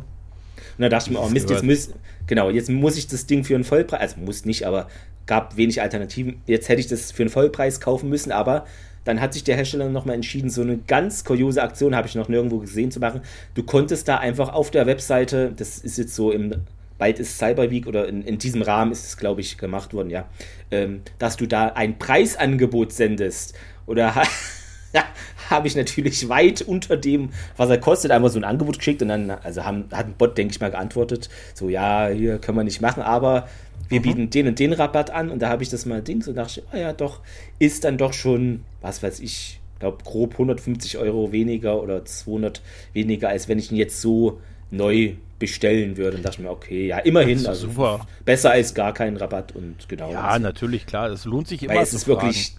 [0.77, 1.91] Und da dachte ich mir, oh Mist, jetzt muss,
[2.27, 4.87] genau, jetzt muss ich das Ding für einen Vollpreis, also muss nicht, aber
[5.25, 6.41] gab wenig Alternativen.
[6.45, 8.65] Jetzt hätte ich das für einen Vollpreis kaufen müssen, aber
[9.05, 12.29] dann hat sich der Hersteller nochmal entschieden, so eine ganz kuriose Aktion, habe ich noch
[12.29, 13.21] nirgendwo gesehen, zu machen.
[13.53, 16.53] Du konntest da einfach auf der Webseite, das ist jetzt so im,
[16.97, 20.09] bald ist Cyber Week oder in, in diesem Rahmen ist es, glaube ich, gemacht worden,
[20.09, 20.25] ja,
[20.71, 23.55] ähm, dass du da ein Preisangebot sendest.
[23.85, 24.15] Oder
[25.49, 29.09] habe ich natürlich weit unter dem, was er kostet, einfach so ein Angebot geschickt und
[29.09, 32.63] dann, also haben, hat ein Bot, denke ich mal, geantwortet, so, ja, hier können wir
[32.63, 33.47] nicht machen, aber
[33.93, 34.03] wir mhm.
[34.03, 36.63] bieten den und den Rabatt an und da habe ich das mal Dings und dachte,
[36.71, 37.21] ah ja, doch,
[37.59, 42.61] ist dann doch schon, was weiß ich, glaube grob 150 Euro weniger oder 200
[42.93, 44.39] weniger, als wenn ich ihn jetzt so
[44.71, 46.17] neu bestellen würde.
[46.17, 48.07] Und dachte mir, okay, ja, immerhin, also super.
[48.25, 50.11] besser als gar keinen Rabatt und genau.
[50.11, 51.75] Ja, natürlich, klar, das lohnt sich immer.
[51.75, 52.21] Weil es ist fragen.
[52.21, 52.55] wirklich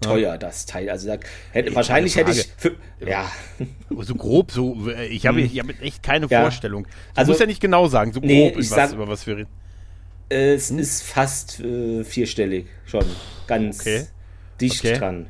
[0.00, 0.88] teuer, das Teil.
[0.88, 1.18] Also da
[1.52, 2.48] hätte, wahrscheinlich hätte ich.
[2.56, 3.30] Für, ja.
[4.02, 4.88] So grob, so.
[4.88, 6.42] äh, Ich habe ich hab echt keine Ja.
[6.42, 6.84] Vorstellung.
[6.84, 9.08] Du Also- musst ja nicht genau sagen, so grob, Nee, in ich was, sag- über
[9.08, 9.50] was wir reden.
[10.30, 13.04] Es ist fast äh, vierstellig schon.
[13.46, 14.06] Ganz Okay.
[14.60, 14.96] dicht Okay.
[14.98, 15.26] dran.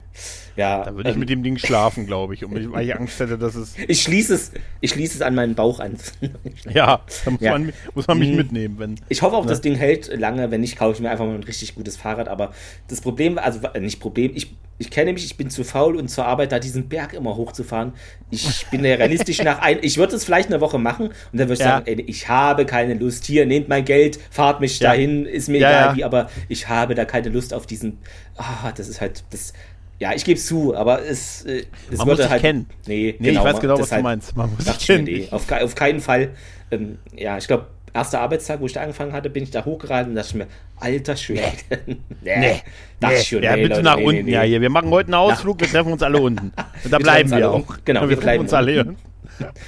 [0.56, 0.84] Ja.
[0.84, 3.54] Da würde ich ähm, mit dem Ding schlafen, glaube ich, weil ich Angst hätte, dass
[3.54, 3.74] es.
[3.88, 5.96] ich schließe es, ich schließe es an meinen Bauch an.
[6.72, 7.52] Ja, da muss, Ja.
[7.52, 8.36] Man, muss man mich Mhm.
[8.36, 8.94] mitnehmen, wenn.
[9.08, 10.50] Ich hoffe auch, das Ding hält lange.
[10.50, 12.28] Wenn nicht, kaufe ich mir einfach mal ein richtig gutes Fahrrad.
[12.28, 12.52] Aber
[12.88, 16.08] das Problem, also äh, nicht Problem, ich, ich kenne mich, ich bin zu faul und
[16.08, 17.92] zur Arbeit, da diesen Berg immer hochzufahren.
[18.30, 19.78] Ich bin ja realistisch nach ein.
[19.82, 21.66] Ich würde es vielleicht eine Woche machen und dann würde ich Ja.
[21.76, 23.24] sagen, ey, ich habe keine Lust.
[23.24, 24.90] Hier, nehmt mein Geld, fahrt mich Ja.
[24.90, 27.98] dahin, ist mir Ja, egal wie, aber ich habe da keine Lust auf diesen.
[28.36, 29.24] Ah, das ist halt.
[29.30, 29.52] Das,
[30.00, 32.40] ja, ich gebe es zu, aber es, äh, es Man würde muss halt.
[32.42, 32.66] kennen.
[32.86, 34.36] Nee, Nee, ich weiß genau, was du meinst.
[34.36, 35.18] Man muss dachte dich ich mir, kennen.
[35.20, 36.30] nee, auf, auf keinen Fall.
[36.72, 40.10] Ähm, ja, ich glaube, erster Arbeitstag, wo ich da angefangen hatte, bin ich da hochgeraten
[40.10, 40.46] und dachte mir,
[40.76, 41.42] alter Schwede.
[41.86, 42.60] nee, Nee,
[42.98, 43.22] dachte nee.
[43.22, 44.28] schon, ja, nee, bitte Leute, nach nee, unten.
[44.28, 46.46] Ja, hier, wir machen heute einen Ausflug, wir treffen uns alle unten.
[46.46, 46.54] Und
[46.92, 47.76] da Wir bleiben wir alle auch.
[47.84, 48.96] Genau, wir, wir treffen bleiben uns alle unten.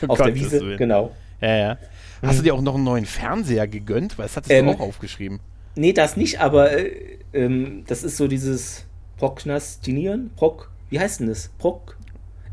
[0.08, 0.78] Auf der Gottes Wiese, Willen.
[0.78, 1.14] genau.
[1.40, 1.78] Ja, ja.
[2.22, 4.16] Hast du dir auch noch einen neuen Fernseher gegönnt?
[4.16, 5.40] Weil das hattest Ähm, du auch aufgeschrieben.
[5.74, 6.92] Nee, das nicht, aber äh,
[7.32, 8.84] ähm, das ist so dieses
[9.22, 10.30] Prokrastinieren.
[10.34, 11.50] Prok, wie heißt denn das?
[11.58, 11.96] Prok?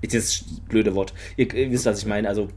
[0.02, 1.16] Ist das blöde Wort.
[1.36, 2.30] Ihr, ihr wisst, was ich meine.
[2.30, 2.48] Also,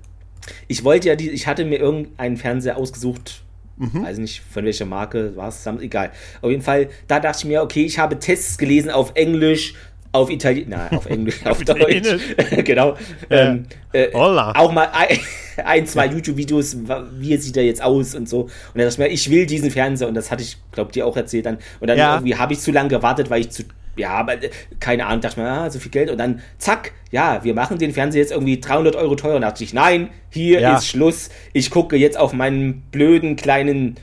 [0.69, 3.43] ich wollte ja, die, ich hatte mir irgendeinen Fernseher ausgesucht.
[3.79, 4.05] Mhm.
[4.05, 6.11] Weiß nicht, von welcher Marke war es, egal.
[6.43, 9.77] Auf jeden Fall, da dachte ich mir, okay, ich habe Tests gelesen auf Englisch,
[10.13, 12.15] auf Italienisch, nein, auf Englisch, auf Deutsch.
[12.65, 12.99] Genau.
[13.31, 13.53] Ja.
[13.53, 15.19] Ähm, äh, auch mal ein,
[15.65, 16.77] ein zwei YouTube-Videos,
[17.19, 18.43] wie sieht er jetzt aus und so.
[18.43, 21.07] Und dann dachte ich mir, ich will diesen Fernseher und das hatte ich, glaube dir
[21.07, 21.57] auch erzählt dann.
[21.81, 22.17] Und dann Ja.
[22.17, 23.65] irgendwie habe ich zu lange gewartet, weil ich zu,
[23.97, 27.45] ja, aber äh, keine Ahnung, dachte mir, ah, so viel Geld und dann zack, ja,
[27.45, 29.37] wir machen den Fernseher jetzt irgendwie 300 Euro teuer.
[29.37, 30.77] Und dachte ich, nein, hier Ja.
[30.77, 31.29] ist Schluss.
[31.53, 33.97] Ich gucke jetzt auf meinen blöden kleinen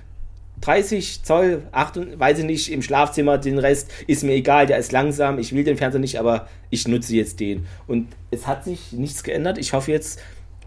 [0.61, 4.91] 30 Zoll, 8, weiß ich nicht, im Schlafzimmer, den Rest ist mir egal, der ist
[4.91, 7.65] langsam, ich will den Fernseher nicht, aber ich nutze jetzt den.
[7.87, 9.57] Und es hat sich nichts geändert.
[9.57, 10.19] Ich hoffe jetzt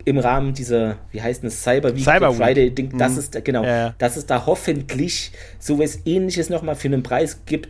[0.07, 2.33] im Rahmen dieser, wie heißt das, Cyber Week, Cyber.
[2.33, 3.19] Friday Ding, das Mhm.
[3.19, 3.95] ist, genau, Ja, ja.
[3.99, 7.69] dass es da hoffentlich sowas ähnliches nochmal für einen Preis gibt,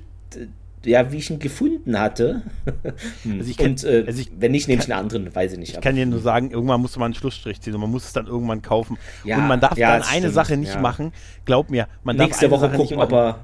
[0.84, 2.42] ja, wie ich ihn gefunden hatte.
[3.24, 5.58] Also ich kann- Und äh, also ich wenn nicht, nehme ich einen anderen, weiß ich
[5.58, 5.74] nicht.
[5.74, 8.12] Ich kann dir nur sagen, irgendwann musste man einen Schlussstrich ziehen und man muss es
[8.12, 8.98] dann irgendwann kaufen.
[9.24, 10.80] Ja, und man darf ja, dann eine stimmt, Sache nicht ja.
[10.80, 11.12] machen.
[11.44, 13.24] Glaub mir, man nächste darf eine Woche Sache gucken, nicht ob machen.
[13.24, 13.38] er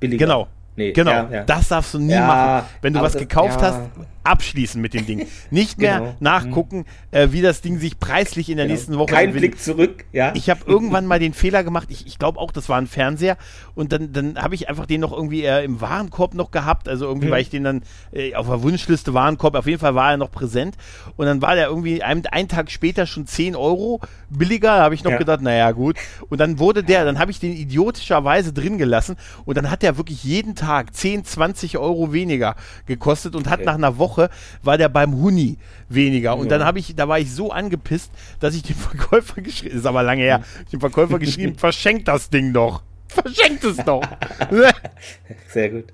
[0.00, 0.48] billiger Genau.
[0.74, 1.44] Nee, Genau, ja, ja.
[1.44, 2.68] das darfst du nie Ja, machen.
[2.80, 3.66] Wenn du was das- gekauft ja.
[3.68, 3.80] hast,
[4.24, 5.26] abschließen mit dem Ding.
[5.50, 6.14] Nicht mehr Genau.
[6.20, 8.76] nachgucken, äh, wie das Ding sich preislich in der Genau.
[8.76, 9.52] nächsten Woche Kein entwickelt.
[9.52, 10.32] Blick zurück, ja.
[10.36, 13.36] Ich habe irgendwann mal den Fehler gemacht, ich, ich glaube auch, das war ein Fernseher
[13.74, 17.04] und dann, dann habe ich einfach den noch irgendwie äh, im Warenkorb noch gehabt, also
[17.06, 17.30] irgendwie, Mhm.
[17.32, 20.30] weil ich den dann äh, auf der Wunschliste Warenkorb, auf jeden Fall war er noch
[20.30, 20.76] präsent
[21.16, 24.00] und dann war der irgendwie einen, einen Tag später schon 10 Euro
[24.30, 25.18] billiger, da habe ich noch Ja.
[25.18, 25.96] gedacht, naja gut
[26.30, 29.96] und dann wurde der, dann habe ich den idiotischerweise drin gelassen und dann hat der
[29.98, 30.61] wirklich jeden Tag
[30.92, 32.54] 10, 20 Euro weniger
[32.86, 33.66] gekostet und hat Okay.
[33.66, 34.30] nach einer Woche,
[34.62, 35.58] war der beim Huni
[35.88, 36.58] weniger und Ja.
[36.58, 38.10] dann habe ich, da war ich so angepisst,
[38.40, 42.30] dass ich dem Verkäufer geschrieben, ist aber lange her, ich dem Verkäufer geschrieben, verschenkt das
[42.30, 42.82] Ding doch.
[43.08, 44.02] Verschenkt es doch.
[45.48, 45.84] Sehr gut.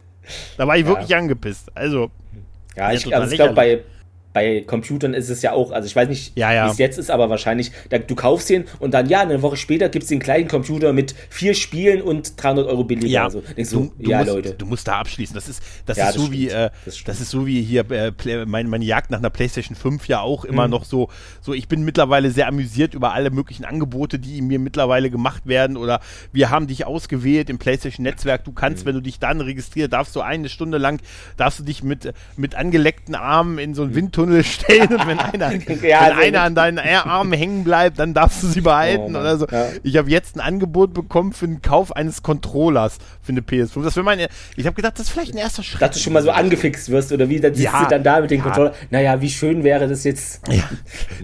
[0.56, 0.88] da war ich Ja.
[0.88, 1.70] wirklich angepisst.
[1.74, 2.10] Also,
[2.76, 3.80] Ja, ich, also ich glaube, bei,
[4.38, 6.66] bei Computern ist es ja auch, also ich weiß nicht, Ja, ja.
[6.66, 9.56] wie es jetzt ist, aber wahrscheinlich, da, du kaufst den und dann, ja, eine Woche
[9.56, 13.08] später gibt es den kleinen Computer mit vier Spielen und 300 Euro billiger.
[13.08, 13.54] ja, Also, du,
[13.98, 14.54] du, du, ja, musst, Leute.
[14.54, 15.34] du musst da abschließen.
[15.34, 17.90] Das ist, das Ja, ist das so wie, äh, Das das, ist so wie hier
[17.90, 20.70] äh, Play- mein, meine Jagd nach einer PlayStation 5 ja auch immer Mhm.
[20.70, 21.08] noch so.
[21.40, 25.76] So, ich bin mittlerweile sehr amüsiert über alle möglichen Angebote, die mir mittlerweile gemacht werden.
[25.76, 26.00] Oder
[26.32, 28.44] wir haben dich ausgewählt im PlayStation Netzwerk.
[28.44, 28.54] Du Mhm.
[28.56, 31.00] kannst, wenn du dich dann registrierst, darfst du eine Stunde lang,
[31.36, 35.52] darfst du dich mit mit angeleckten Armen in so einen Windtunnel stellen und wenn einer,
[35.82, 39.36] Ja, wenn einer an deinen Armen hängen bleibt, dann darfst du sie behalten Oh oder
[39.38, 39.46] so.
[39.50, 39.66] ja.
[39.82, 43.82] Ich habe jetzt ein Angebot bekommen für den Kauf eines Controllers für eine PS5.
[43.84, 44.28] Das wäre meine.
[44.56, 45.82] Ich habe gedacht, das ist vielleicht ein erster Schritt.
[45.82, 48.20] Dass du schon mal so angefixt wirst oder wie, dann sitzt Ja, du dann da
[48.20, 48.44] mit dem ja.
[48.44, 48.74] Controller.
[48.90, 50.40] Naja, wie schön wäre das jetzt.
[50.48, 50.68] Ja.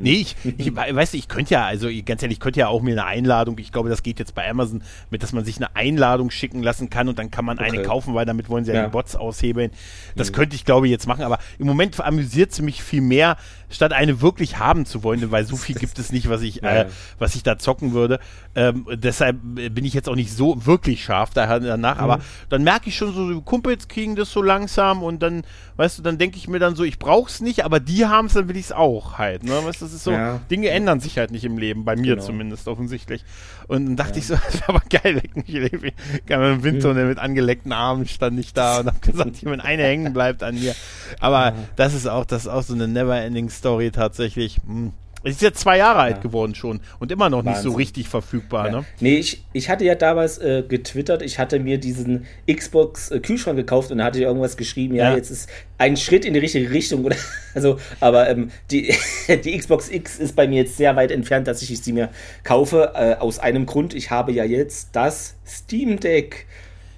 [0.00, 2.82] Nee, ich, ich weißt du, ich könnte ja, also ganz ehrlich, ich könnte ja auch
[2.82, 5.74] mir eine Einladung, ich glaube, das geht jetzt bei Amazon, mit dass man sich eine
[5.76, 7.82] Einladung schicken lassen kann und dann kann man eine Okay.
[7.88, 8.84] kaufen, weil damit wollen sie ja, Ja.
[8.86, 9.70] die Bots aushebeln.
[10.14, 13.37] Das könnte ich, glaube ich, jetzt machen, aber im Moment amüsiert es mich viel mehr,
[13.74, 16.68] statt eine wirklich haben zu wollen, weil so viel gibt es nicht, was ich, Ja,
[16.70, 16.86] äh, ja.
[17.18, 18.20] was ich da zocken würde.
[18.54, 22.96] Ähm, deshalb bin ich jetzt auch nicht so wirklich scharf danach, aber dann merke ich
[22.96, 25.42] schon so, die Kumpels kriegen das so langsam und dann,
[25.76, 28.34] weißt du, dann denke ich mir dann so, ich brauch's nicht, aber die haben es,
[28.34, 29.42] dann will ich es auch halt.
[29.42, 29.52] Ne?
[29.64, 30.40] Weißt, du, das ist so, Ja.
[30.50, 32.24] Dinge ändern sich halt nicht im Leben, bei mir Genau.
[32.26, 33.24] zumindest offensichtlich.
[33.66, 35.92] Und dann dachte ich so, das wäre aber geil, leck mich.
[36.26, 37.08] Kann man im Winter Mhm.
[37.08, 40.74] mit angeleckten Armen stand ich da und hab gesagt, wenn eine hängen bleibt an mir.
[41.18, 44.58] Aber das ist auch, das ist auch so eine Never-Ending Story tatsächlich.
[44.66, 44.92] Hm.
[45.26, 47.52] Es ist jetzt zwei Jahre alt geworden schon und immer noch Wahnsinn.
[47.52, 48.66] nicht so richtig verfügbar.
[48.66, 48.72] Ja.
[48.72, 48.84] Ne?
[49.00, 53.90] Nee, ich, ich hatte ja damals äh, getwittert, ich hatte mir diesen Xbox-Kühlschrank äh, gekauft
[53.90, 55.48] und da hatte ich irgendwas geschrieben, ja, ja, jetzt ist
[55.78, 57.06] ein Schritt in die richtige Richtung.
[57.06, 57.16] Oder,
[57.54, 58.94] also, aber ähm, die,
[59.44, 62.10] die Xbox X ist bei mir jetzt sehr weit entfernt, dass ich sie mir
[62.42, 62.92] kaufe.
[62.94, 66.46] Äh, aus einem Grund, ich habe ja jetzt das Steam Deck.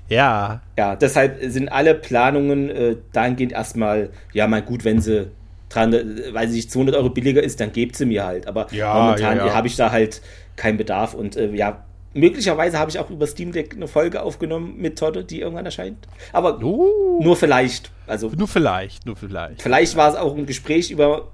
[0.08, 0.62] Ja.
[0.76, 5.30] Ja, deshalb sind alle Planungen äh, dahingehend erstmal, ja, mal gut, wenn sie
[5.68, 5.92] dran,
[6.32, 8.46] weil sie 200 Euro billiger ist, dann gebt sie mir halt.
[8.46, 9.54] Aber ja, momentan ja, ja.
[9.54, 10.22] habe ich da halt
[10.56, 14.76] keinen Bedarf und äh, ja, möglicherweise habe ich auch über Steam Deck eine Folge aufgenommen
[14.78, 16.08] mit Totte, die irgendwann erscheint.
[16.32, 17.90] Aber uh, nur vielleicht.
[18.06, 19.62] Also nur vielleicht, nur vielleicht.
[19.62, 21.28] Vielleicht war es auch ein Gespräch über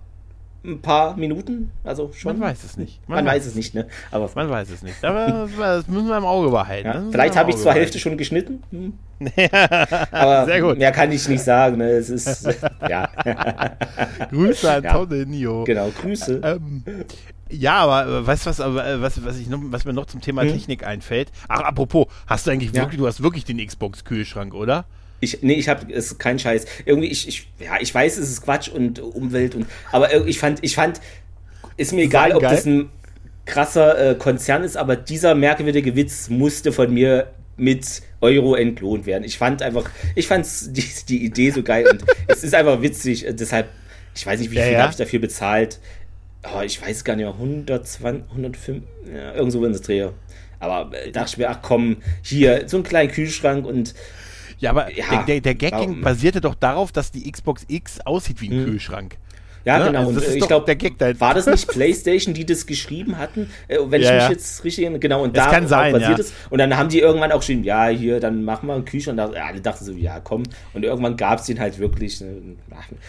[0.65, 2.39] ein paar Minuten, also schon.
[2.39, 3.01] Man weiß es nicht.
[3.09, 3.87] Man, man weiß, es nicht, ne?
[4.11, 5.05] Aber man weiß es nicht.
[5.05, 6.87] Aber das müssen wir im Auge behalten.
[6.87, 8.63] Ja, vielleicht habe ich zur Hälfte schon geschnitten.
[8.71, 8.93] Hm.
[10.13, 10.79] Aber Sehr gut.
[10.79, 11.79] mehr kann ich nicht sagen.
[11.79, 11.91] Ne?
[11.91, 12.49] Es ist
[12.89, 13.09] ja.
[14.31, 14.93] Grüße an ja.
[14.93, 15.65] Tonne Nio.
[15.65, 16.41] Genau, Grüße.
[16.43, 16.85] Ähm,
[17.51, 20.21] ja, aber äh, weißt du was, äh, was, was, ich noch, was mir noch zum
[20.21, 20.53] Thema hm.
[20.53, 21.31] Technik einfällt?
[21.49, 22.83] Ach, apropos, hast du eigentlich ja.
[22.83, 24.87] wirklich, du hast wirklich den Xbox-Kühlschrank, oder?
[25.23, 26.67] Ich, nee, ich habe es kein Scheiß.
[26.85, 30.59] Irgendwie, ich, ich, ja, ich weiß, es ist Quatsch und Umwelt und, aber ich fand,
[30.63, 31.01] ich fand,
[31.77, 32.91] ist mir egal, ob das ein
[33.45, 39.23] krasser äh, Konzern ist, aber dieser merkwürdige Witz musste von mir mit Euro entlohnt werden.
[39.23, 40.47] Ich fand einfach, ich fand
[40.77, 43.27] die, die Idee so geil und es ist einfach witzig.
[43.27, 43.69] Äh, deshalb,
[44.17, 44.83] ich weiß nicht, wie ja, viel ja.
[44.83, 45.79] habe ich dafür bezahlt.
[46.43, 48.83] Oh, ich weiß gar nicht mehr, 120, 105,
[49.15, 50.13] ja, irgendwo in das Dreher.
[50.59, 53.95] Aber äh, dachte ich mir, ach komm, hier, so einen kleinen Kühlschrank und
[54.63, 56.01] ja, aber ja, der, der, der Gag warum?
[56.01, 58.65] basierte doch darauf, dass die Xbox X aussieht wie ein hm.
[58.65, 59.19] Kühlschrank.
[59.65, 59.87] Ja, ne?
[59.87, 60.01] genau.
[60.01, 61.19] Also das und, ist ich glaube, der Gag da.
[61.21, 63.51] War das nicht PlayStation, die das geschrieben hatten?
[63.69, 64.31] Äh, wenn ja, ich mich ja.
[64.31, 66.17] jetzt richtig genau und das da kann sein, basiert ja.
[66.17, 66.35] ist.
[66.51, 69.19] Und dann haben die irgendwann auch geschrieben, ja, hier, dann machen wir einen Kühlschrank.
[69.19, 70.45] Ja, alle dachten so, ja, komm.
[70.75, 72.21] Und irgendwann gab es den halt wirklich.
[72.21, 72.57] Ne,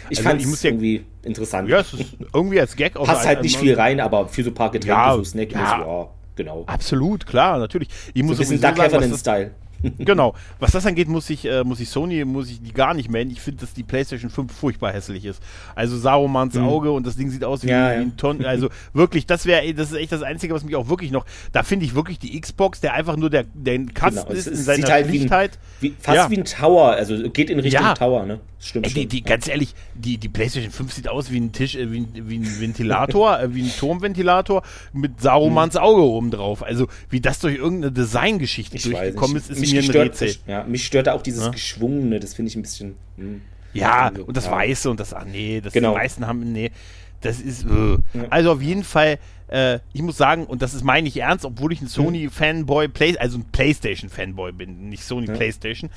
[0.10, 1.70] ich also, fand es irgendwie interessant.
[1.70, 3.06] Ja, es ist irgendwie als Gag auch.
[3.06, 5.78] Passt halt nicht viel rein, aber für so ein paar Getränke, ja, so Snack, ja.
[5.78, 6.64] So, ja, genau.
[6.68, 7.89] Absolut, klar, natürlich.
[8.14, 9.51] Ich muss so ein bisschen Duck Heffernan-Style.
[9.97, 10.34] genau.
[10.59, 13.31] Was das angeht, muss ich, äh, muss ich Sony, muss ich die gar nicht melden.
[13.31, 15.41] Ich finde, dass die PlayStation 5 furchtbar hässlich ist.
[15.75, 16.63] Also Sarumans mhm.
[16.63, 18.43] Auge und das Ding sieht aus wie, ja, wie ein Ton.
[18.53, 21.25] Also wirklich, das wäre, das ist echt das Einzige, was mich auch wirklich noch.
[21.53, 24.31] Da finde ich wirklich die Xbox, der einfach nur der, der Kasten genau.
[24.31, 25.11] ist in seiner halt.
[25.11, 26.29] Wie, ein, wie, fast ja.
[26.29, 27.93] wie ein Tower, also geht in Richtung ja.
[27.93, 28.39] Tower, ne?
[28.64, 28.88] Stimmt.
[28.88, 31.91] Ey, die, die, ganz ehrlich, die, die PlayStation 5 sieht aus wie ein Tisch, äh,
[31.91, 35.82] wie, wie ein Ventilator, äh, wie ein Turmventilator mit Sarumans mhm.
[35.82, 36.64] Auge oben drauf.
[36.64, 40.36] Also, wie das durch irgendeine Designgeschichte durchgekommen ist, ist mir ein Rätsel.
[40.47, 41.51] Ja, mich stört auch dieses ja?
[41.51, 42.95] Geschwungene, das finde ich ein bisschen.
[43.18, 43.24] Mh.
[43.26, 43.41] Hm.
[43.74, 44.49] Ja, und das.
[44.49, 45.91] Weiße und das, ah nee, das genau.
[45.91, 46.72] die meisten haben, nee,
[47.24, 47.97] das ist, äh.
[48.30, 49.17] also auf jeden Fall,
[49.47, 53.17] äh, ich muss sagen, und das ist meine ich ernst, obwohl ich ein Sony-Fanboy, Play
[53.17, 55.34] also ein PlayStation-Fanboy bin, nicht Sony ja.
[55.34, 55.89] PlayStation,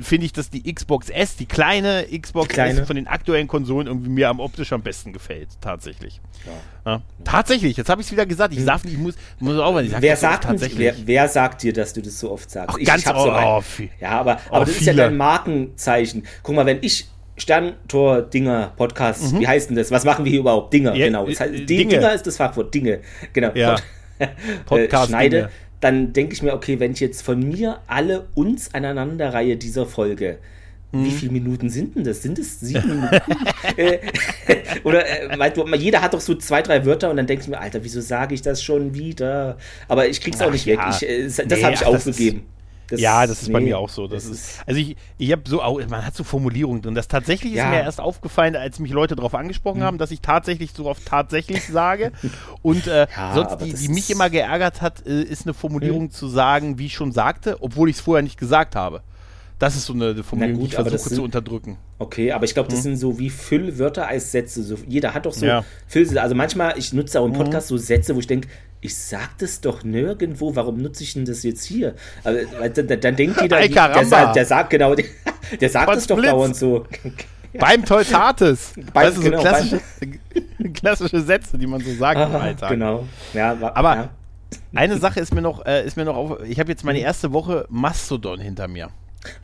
[0.00, 2.82] finde ich, dass die Xbox S, die kleine Xbox kleine.
[2.82, 6.20] S von den aktuellen Konsolen irgendwie mir am optisch am besten gefällt, tatsächlich.
[6.44, 6.52] Ja.
[6.92, 7.02] Ja.
[7.24, 8.54] Tatsächlich, jetzt habe ich es wieder gesagt.
[8.54, 10.78] Ich, sag, ich muss, muss auch, ich sag wer sagt tatsächlich.
[10.78, 12.74] Wer, wer, sagt dir, dass du das so oft sagst?
[12.74, 14.80] Ach, ich, ganz ich so oh, oh, Ja, aber, aber oh, das viele.
[14.80, 16.26] ist ja dein Markenzeichen.
[16.42, 17.08] Guck mal, wenn ich
[17.40, 19.40] Sterntor-Dinger, Podcast, mhm.
[19.40, 19.90] wie heißt denn das?
[19.90, 20.72] Was machen wir hier überhaupt?
[20.72, 21.26] Dinger, ja, genau.
[21.26, 21.94] Das heißt, Dinge.
[21.94, 23.00] Dinger ist das Fachwort, Dinge.
[23.32, 23.50] Genau.
[23.54, 23.76] Ja.
[24.66, 25.50] Podcast äh, schneide, Dinge.
[25.80, 30.38] dann denke ich mir, okay, wenn ich jetzt von mir alle uns aneinanderreihe dieser Folge,
[30.92, 31.04] mhm.
[31.04, 32.22] wie viele Minuten sind denn das?
[32.22, 33.20] Sind es sieben Minuten?
[33.76, 33.98] Äh,
[34.84, 37.82] oder äh, jeder hat doch so zwei, drei Wörter und dann denke ich mir, Alter,
[37.84, 39.56] wieso sage ich das schon wieder?
[39.88, 40.76] Aber ich krieg's auch nicht ja.
[40.76, 40.80] weg.
[40.90, 42.42] Ich, äh, das nee, habe ich aufgegeben.
[42.88, 44.06] Das, ja, das ist nee, bei mir auch so.
[44.06, 45.58] Das, ist, also ich, ich habe so,
[45.88, 46.94] man hat so Formulierungen drin.
[46.94, 47.64] Das tatsächlich ja.
[47.64, 49.86] ist mir erst aufgefallen, als mich Leute darauf angesprochen hm.
[49.86, 52.12] haben, dass ich tatsächlich so oft tatsächlich sage.
[52.62, 56.10] Und äh, ja, sonst, die, die mich immer geärgert hat, äh, ist eine Formulierung hm.
[56.10, 59.02] zu sagen, wie ich schon sagte, obwohl ich es vorher nicht gesagt habe.
[59.58, 61.78] Das ist so eine Formulierung, gut, die ich versuche sind, zu unterdrücken.
[61.98, 62.82] Okay, aber ich glaube, das hm.
[62.84, 64.62] sind so wie Füllwörter als Sätze.
[64.62, 65.64] So, jeder hat doch so ja.
[65.88, 66.22] Füllsätze.
[66.22, 67.38] Also manchmal, ich nutze auch im mhm.
[67.38, 67.78] Podcast mhm.
[67.78, 68.48] so Sätze, wo ich denke,
[68.80, 71.94] ich sag das doch nirgendwo, warum nutze ich denn das jetzt hier?
[72.22, 75.06] Aber, dann, dann denkt jeder, die, der, der, sagt genau, der,
[75.60, 76.86] der sagt es doch dauernd so.
[77.58, 78.74] Beim Teutates.
[78.92, 79.80] Beim, du, so genau, klassische,
[80.74, 82.70] klassische Sätze, die man so sagt Aha, im Alltag.
[82.70, 83.08] Genau.
[83.34, 84.10] Ja, aber ja.
[84.74, 86.42] eine Sache ist mir noch, äh, ist mir noch auf.
[86.44, 88.90] Ich habe jetzt meine erste Woche Mastodon hinter mir.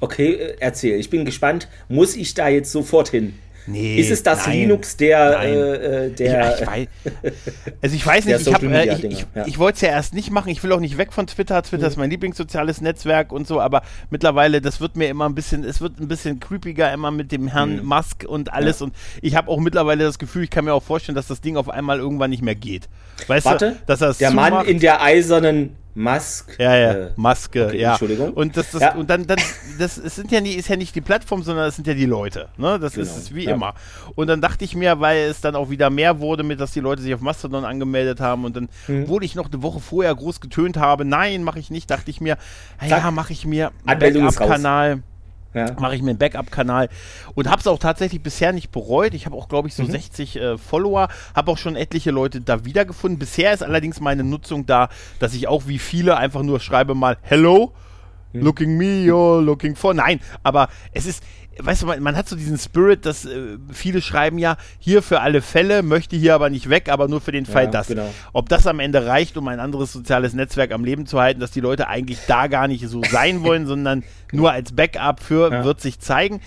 [0.01, 0.99] Okay, äh, erzähl.
[0.99, 1.68] Ich bin gespannt.
[1.89, 3.35] Muss ich da jetzt sofort hin?
[3.66, 6.89] Nee, ist es das nein, Linux der, äh, äh, der ich, ich weiß,
[7.83, 9.47] also ich weiß nicht, ich, äh, ich, ich, ja.
[9.47, 11.85] ich wollte es ja erst nicht machen, ich will auch nicht weg von Twitter, Twitter
[11.85, 11.89] mhm.
[11.89, 15.81] ist mein Lieblingssoziales Netzwerk und so, aber mittlerweile, das wird mir immer ein bisschen, es
[15.81, 17.87] wird ein bisschen creepiger immer mit dem Herrn mhm.
[17.87, 18.87] Musk und alles ja.
[18.87, 21.57] und ich habe auch mittlerweile das Gefühl, ich kann mir auch vorstellen, dass das Ding
[21.57, 22.91] auf einmal irgendwann nicht mehr geht.
[23.29, 26.57] Weißt Warte, du, dass das der Mann in der eisernen Musk.
[26.59, 27.91] Ja, ja, äh, Maske, okay, ja.
[27.91, 28.33] Entschuldigung.
[28.33, 28.95] Und das, das Ja.
[28.95, 29.39] und dann, dann,
[29.79, 32.07] das es sind ja nie, ist ja nicht die Plattform, sondern es sind ja die
[32.07, 32.49] Leute.
[32.57, 32.79] Ne?
[32.81, 33.55] Das ist Genau, es wie ja.
[33.55, 33.75] immer.
[34.17, 36.81] Und dann dachte ich mir, weil es dann auch wieder mehr wurde, mit, dass die
[36.81, 39.05] Leute sich auf Mastodon angemeldet haben und dann, Mhm.
[39.05, 42.21] obwohl ich noch eine Woche vorher groß getönt habe, nein, mache ich nicht, dachte ich
[42.21, 42.39] mir,
[42.83, 43.13] ja, Zack.
[43.13, 44.37] mache ich mir einen ist.
[44.37, 45.03] Backup-Kanal
[45.55, 45.73] Ja.
[45.79, 46.89] mache ich mir einen Backup-Kanal
[47.35, 49.15] und habe es auch tatsächlich bisher nicht bereut.
[49.15, 49.91] Ich habe auch, glaube ich, so Mhm.
[49.93, 53.19] 60 äh, Follower, habe auch schon etliche Leute da wiedergefunden.
[53.19, 54.89] Bisher ist allerdings meine Nutzung da,
[55.21, 57.73] dass ich auch wie viele einfach nur schreibe mal Hello,
[58.33, 58.41] Mhm.
[58.43, 59.95] looking me, you're looking for.
[59.95, 61.23] Nein, aber es ist,
[61.59, 65.21] weißt du, man, man hat so diesen Spirit, dass äh, viele schreiben ja, hier für
[65.21, 67.89] alle Fälle, möchte hier aber nicht weg, aber nur für den Fall Ja, das.
[67.89, 68.13] genau.
[68.33, 71.51] Ob das am Ende reicht, um ein anderes soziales Netzwerk am Leben zu halten, dass
[71.51, 74.03] die Leute eigentlich da gar nicht so sein wollen, sondern
[74.33, 75.65] nur als Backup für, Ja.
[75.65, 76.41] wird sich zeigen.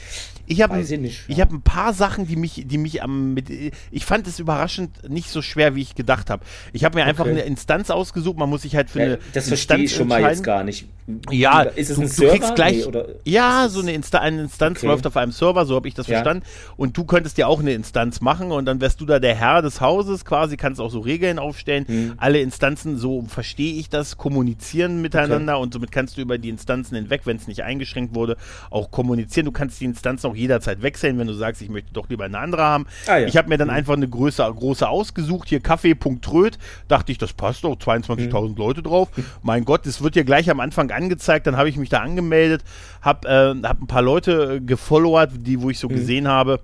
[0.48, 1.46] Ich habe ich nicht, ich ja.
[1.46, 3.50] habe ein paar Sachen, die mich, die mich am mit,
[3.92, 6.44] ich fand es überraschend nicht so schwer, wie ich gedacht habe.
[6.74, 7.32] Ich habe mir einfach Okay.
[7.34, 8.38] eine Instanz ausgesucht.
[8.38, 10.86] Man muss sich halt für Ja, eine das verstehe ich schon mal jetzt gar nicht.
[11.32, 12.32] Ja, ist es du, ein du Server?
[12.34, 14.88] kriegst gleich, Nee, ja, so eine, Insta eine Instanz Okay.
[14.88, 16.16] läuft auf einem Server, so habe ich das Ja.
[16.16, 16.44] verstanden.
[16.76, 19.62] Und du könntest dir auch eine Instanz machen und dann wärst du da der Herr
[19.62, 21.86] des Hauses quasi, kannst auch so Regeln aufstellen.
[21.88, 22.14] Hm.
[22.18, 26.96] Alle Instanzen, so verstehe ich das, kommunizieren miteinander und somit kannst du über die Instanzen
[26.96, 28.36] hinweg, wenn es nicht eingeschränkt wurde,
[28.70, 29.46] auch kommunizieren.
[29.46, 32.38] Du kannst die Instanzen auch jederzeit wechseln, wenn du sagst, ich möchte doch lieber eine
[32.38, 32.86] andere haben.
[33.08, 33.28] Ah, ja.
[33.28, 36.58] Ich habe mir dann einfach eine Größe, große ausgesucht, hier Kaffee.tröd,
[36.88, 38.56] dachte ich, das passt doch, 22.000 Hm.
[38.56, 39.10] Leute drauf.
[39.42, 42.64] Mein Gott, das wird ja gleich am Anfang angezeigt, dann habe ich mich da angemeldet,
[43.02, 46.60] habe äh, hab ein paar Leute äh, gefollowert, die, wo ich so gesehen habe,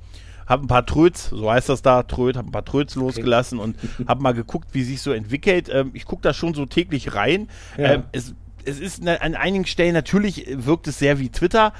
[0.45, 3.77] habe ein paar Tröds, so heißt das da, Tröd, habe ein paar Tröds losgelassen und
[4.07, 5.69] habe mal geguckt, wie sich so entwickelt.
[5.71, 7.47] Ähm, ich gucke da schon so täglich rein.
[7.77, 7.93] Ja.
[7.93, 8.33] Ähm, es,
[8.65, 11.73] es ist an einigen Stellen natürlich wirkt es sehr wie Twitter,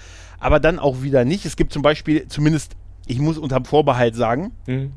[0.44, 1.46] aber dann auch wieder nicht.
[1.46, 2.74] Es gibt zum Beispiel, zumindest,
[3.08, 4.92] ich muss unter Vorbehalt sagen, Hm.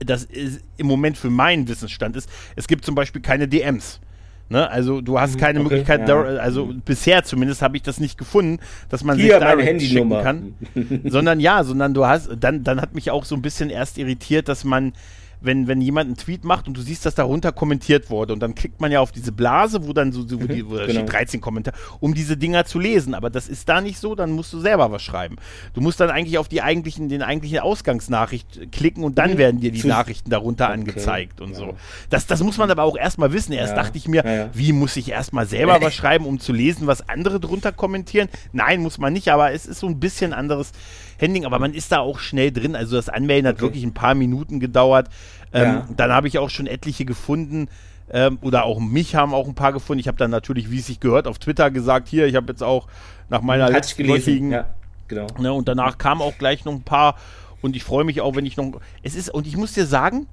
[0.00, 4.00] das ist im Moment für meinen Wissensstand ist, es gibt zum Beispiel keine DMs.
[4.50, 4.70] Ne?
[4.70, 6.22] Also du hast keine Mhm, okay, Möglichkeit, ja.
[6.22, 10.10] da, also bisher zumindest habe ich das nicht gefunden, dass man Hier, sich Direct schicken
[10.10, 10.54] kann.
[11.04, 14.48] sondern ja, sondern du hast, dann, dann hat mich auch so ein bisschen erst irritiert,
[14.48, 14.94] dass man,
[15.40, 18.54] wenn, wenn jemand einen Tweet macht und du siehst, dass darunter kommentiert wurde und dann
[18.54, 20.90] klickt man ja auf diese Blase, wo dann so, so wo, die, wo genau.
[20.90, 23.14] steht 13 Kommentare, um diese Dinger zu lesen.
[23.14, 25.36] Aber das ist da nicht so, dann musst du selber was schreiben.
[25.74, 29.38] Du musst dann eigentlich auf die eigentlichen, den eigentlichen Ausgangsnachricht klicken und dann Mhm.
[29.38, 31.56] werden dir die Zu- Nachrichten darunter Okay, angezeigt und ja.
[31.56, 31.74] so.
[32.10, 33.52] Das, das muss man aber auch erstmal wissen.
[33.52, 34.50] Erst Ja, dachte ich mir, ja.
[34.52, 38.28] wie muss ich erstmal selber was schreiben, um zu lesen, was andere drunter kommentieren?
[38.52, 40.72] Nein, muss man nicht, aber es ist so ein bisschen anderes
[41.20, 42.76] Handling, aber man ist da auch schnell drin.
[42.76, 43.62] Also das Anmelden hat Okay.
[43.62, 45.08] wirklich ein paar Minuten gedauert.
[45.52, 45.88] Ähm, Ja.
[45.96, 47.68] Dann habe ich auch schon etliche gefunden.
[48.10, 50.00] Ähm, oder auch mich haben auch ein paar gefunden.
[50.00, 52.62] Ich habe dann natürlich, wie es sich gehört, auf Twitter gesagt, hier, ich habe jetzt
[52.62, 52.86] auch
[53.28, 54.04] nach meiner letzten
[54.50, 54.70] Ja,
[55.08, 55.26] genau.
[55.38, 57.16] Ne, und danach kamen auch gleich noch ein paar.
[57.60, 58.80] Und ich freue mich auch, wenn ich noch.
[59.02, 60.26] Es ist, und ich muss dir sagen,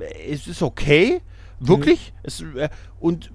[0.00, 1.20] äh, es ist okay.
[1.60, 2.12] Wirklich.
[2.22, 3.30] Es, äh, und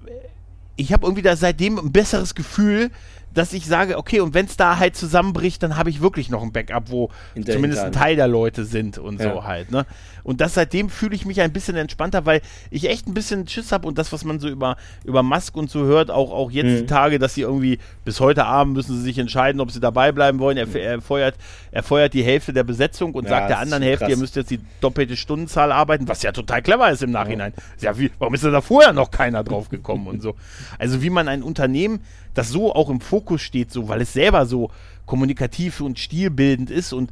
[0.76, 2.90] ich habe irgendwie da seitdem ein besseres Gefühl,
[3.36, 6.42] dass ich sage, okay, und wenn es da halt zusammenbricht, dann habe ich wirklich noch
[6.42, 7.10] ein Backup, wo
[7.46, 7.92] zumindest ein.
[7.92, 9.44] Teil der Leute sind und so Ja.
[9.44, 9.86] halt, ne?
[10.24, 13.70] Und das seitdem fühle ich mich ein bisschen entspannter, weil ich echt ein bisschen Schiss
[13.70, 16.66] habe und das, was man so über, über Musk und so hört, auch, auch jetzt
[16.66, 16.76] Mhm.
[16.78, 20.10] die Tage, dass sie irgendwie bis heute Abend müssen sie sich entscheiden, ob sie dabei
[20.12, 20.56] bleiben wollen.
[20.56, 21.36] Er, er, feuert,
[21.70, 24.10] er feuert die Hälfte der Besetzung und Ja, sagt der anderen Hälfte, krass.
[24.10, 27.52] ihr müsst jetzt die doppelte Stundenzahl arbeiten, was ja total clever ist im Nachhinein.
[27.80, 30.34] Ja, wie, warum ist da vorher noch keiner drauf gekommen und so?
[30.78, 32.00] Also wie man ein Unternehmen,
[32.36, 34.70] das so auch im Fokus steht, so, weil es selber so
[35.06, 37.10] kommunikativ und stilbildend ist und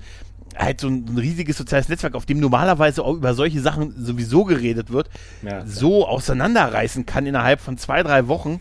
[0.56, 4.90] halt so ein, riesiges soziales Netzwerk, auf dem normalerweise auch über solche Sachen sowieso geredet
[4.90, 5.08] wird,
[5.42, 8.60] Ja, so auseinanderreißen kann innerhalb von zwei, drei Wochen.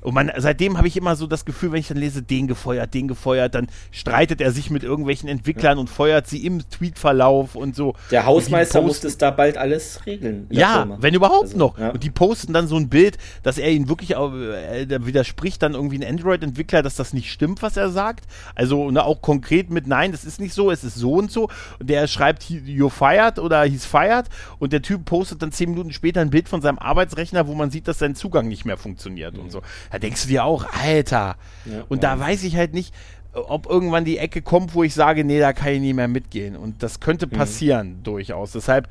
[0.00, 2.94] Und man, seitdem habe ich immer so das Gefühl, wenn ich dann lese, den gefeuert,
[2.94, 7.74] den gefeuert, dann streitet er sich mit irgendwelchen Entwicklern und feuert sie im Tweetverlauf und
[7.76, 7.94] so.
[8.10, 10.46] Der Hausmeister muss das da bald alles regeln.
[10.50, 10.98] ja, Firma.
[11.00, 11.78] wenn überhaupt Also, noch.
[11.78, 11.90] ja.
[11.90, 15.98] Und die posten dann so ein Bild, dass er ihn wirklich, äh, widerspricht dann irgendwie
[16.04, 18.24] ein Android-Entwickler, dass das nicht stimmt, was er sagt.
[18.54, 21.48] Also ne, auch konkret mit, nein, das ist nicht so, es ist so und so.
[21.78, 24.26] Und der schreibt, you're fired oder he's fired.
[24.58, 27.70] Und der Typ postet dann zehn Minuten später ein Bild von seinem Arbeitsrechner, wo man
[27.70, 29.62] sieht, dass sein Zugang nicht mehr funktioniert und so.
[29.90, 31.36] Da denkst du dir auch, Alter.
[31.64, 32.94] Ja, und da weiß ich halt nicht,
[33.32, 36.56] ob irgendwann die Ecke kommt, wo ich sage, nee, da kann ich nie mehr mitgehen.
[36.56, 37.30] Und das könnte Mhm.
[37.30, 38.52] passieren durchaus.
[38.52, 38.88] Deshalb,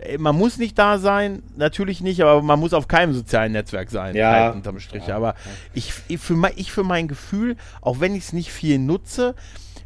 [0.00, 3.90] äh, man muss nicht da sein, natürlich nicht, aber man muss auf keinem sozialen Netzwerk
[3.90, 4.30] sein, Ja.
[4.32, 5.06] halt unterm Strich.
[5.06, 5.34] Ja, aber
[5.74, 9.34] ich, ich, für mein, ich für mein Gefühl, auch wenn ich es nicht viel nutze,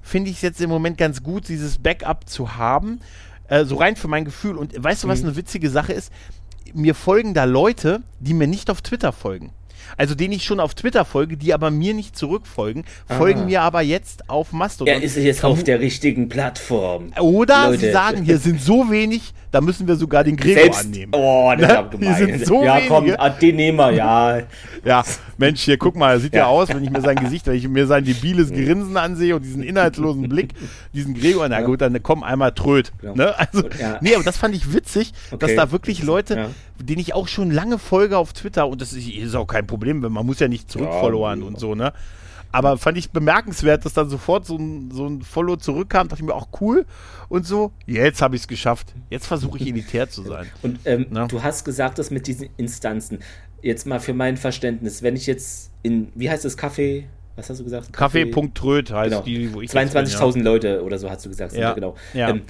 [0.03, 3.01] finde ich es jetzt im Moment ganz gut, dieses Backup zu haben.
[3.49, 4.57] Äh, so rein für mein Gefühl.
[4.57, 5.29] Und weißt du, was Mhm.
[5.29, 6.11] eine witzige Sache ist?
[6.73, 9.53] Mir folgen da Leute, die mir nicht auf Twitter folgen.
[9.97, 13.45] Also denen ich schon auf Twitter folge, die aber mir nicht zurückfolgen, folgen Ah.
[13.47, 14.95] mir aber jetzt auf Mastodon.
[14.95, 17.13] Er ist jetzt auf der richtigen Plattform.
[17.21, 17.79] Oder Leute.
[17.79, 21.13] sie sagen, hier sind so wenig, da müssen wir sogar den Gregor Selbst, annehmen.
[21.15, 21.81] oh, das Ne?
[21.85, 22.17] ist gemein.
[22.17, 23.21] Sind so ja, komm, wenige.
[23.21, 24.39] ah, den nehmen wir, ja.
[24.85, 25.03] Ja,
[25.39, 26.41] Mensch, hier guck mal, sieht ja.
[26.41, 26.47] Ja.
[26.49, 29.63] aus, wenn ich mir sein Gesicht, wenn ich mir sein debiles Grinsen ansehe und diesen
[29.63, 30.51] inhaltslosen Blick,
[30.93, 32.93] diesen Gregor, na gut, dann komm einmal tröd.
[33.03, 33.15] Ja.
[33.15, 33.35] Ne?
[33.39, 33.99] Also, Ja.
[34.03, 35.57] nee, aber das fand ich witzig, dass Okay.
[35.57, 36.47] da wirklich Leute, Ja.
[36.79, 39.74] denen ich auch schon lange folge auf Twitter und das ist, ist auch kein Problem,
[40.03, 41.47] weil man muss ja nicht zurückfollowern Ja.
[41.47, 41.93] und so, ne?
[42.53, 46.27] Aber fand ich bemerkenswert, dass dann sofort so ein, so ein Follow zurückkam, dachte ich
[46.27, 46.87] mir auch cool
[47.29, 48.95] und so, jetzt habe ich es geschafft.
[49.11, 50.47] Jetzt versuche ich elitär zu sein.
[50.63, 53.19] Und ähm, du hast gesagt, das mit diesen Instanzen.
[53.61, 57.59] Jetzt mal für mein Verständnis, wenn ich jetzt in, wie heißt das, Kaffee, was hast
[57.59, 57.93] du gesagt?
[57.93, 59.23] Kaffee.tröd heißt genau.
[59.25, 61.55] die, wo ich jetzt bin, 22.000 Leute oder so hast du gesagt.
[61.55, 61.61] Ja.
[61.61, 61.97] ja, genau.
[62.13, 62.29] Ja.
[62.31, 62.43] Ähm,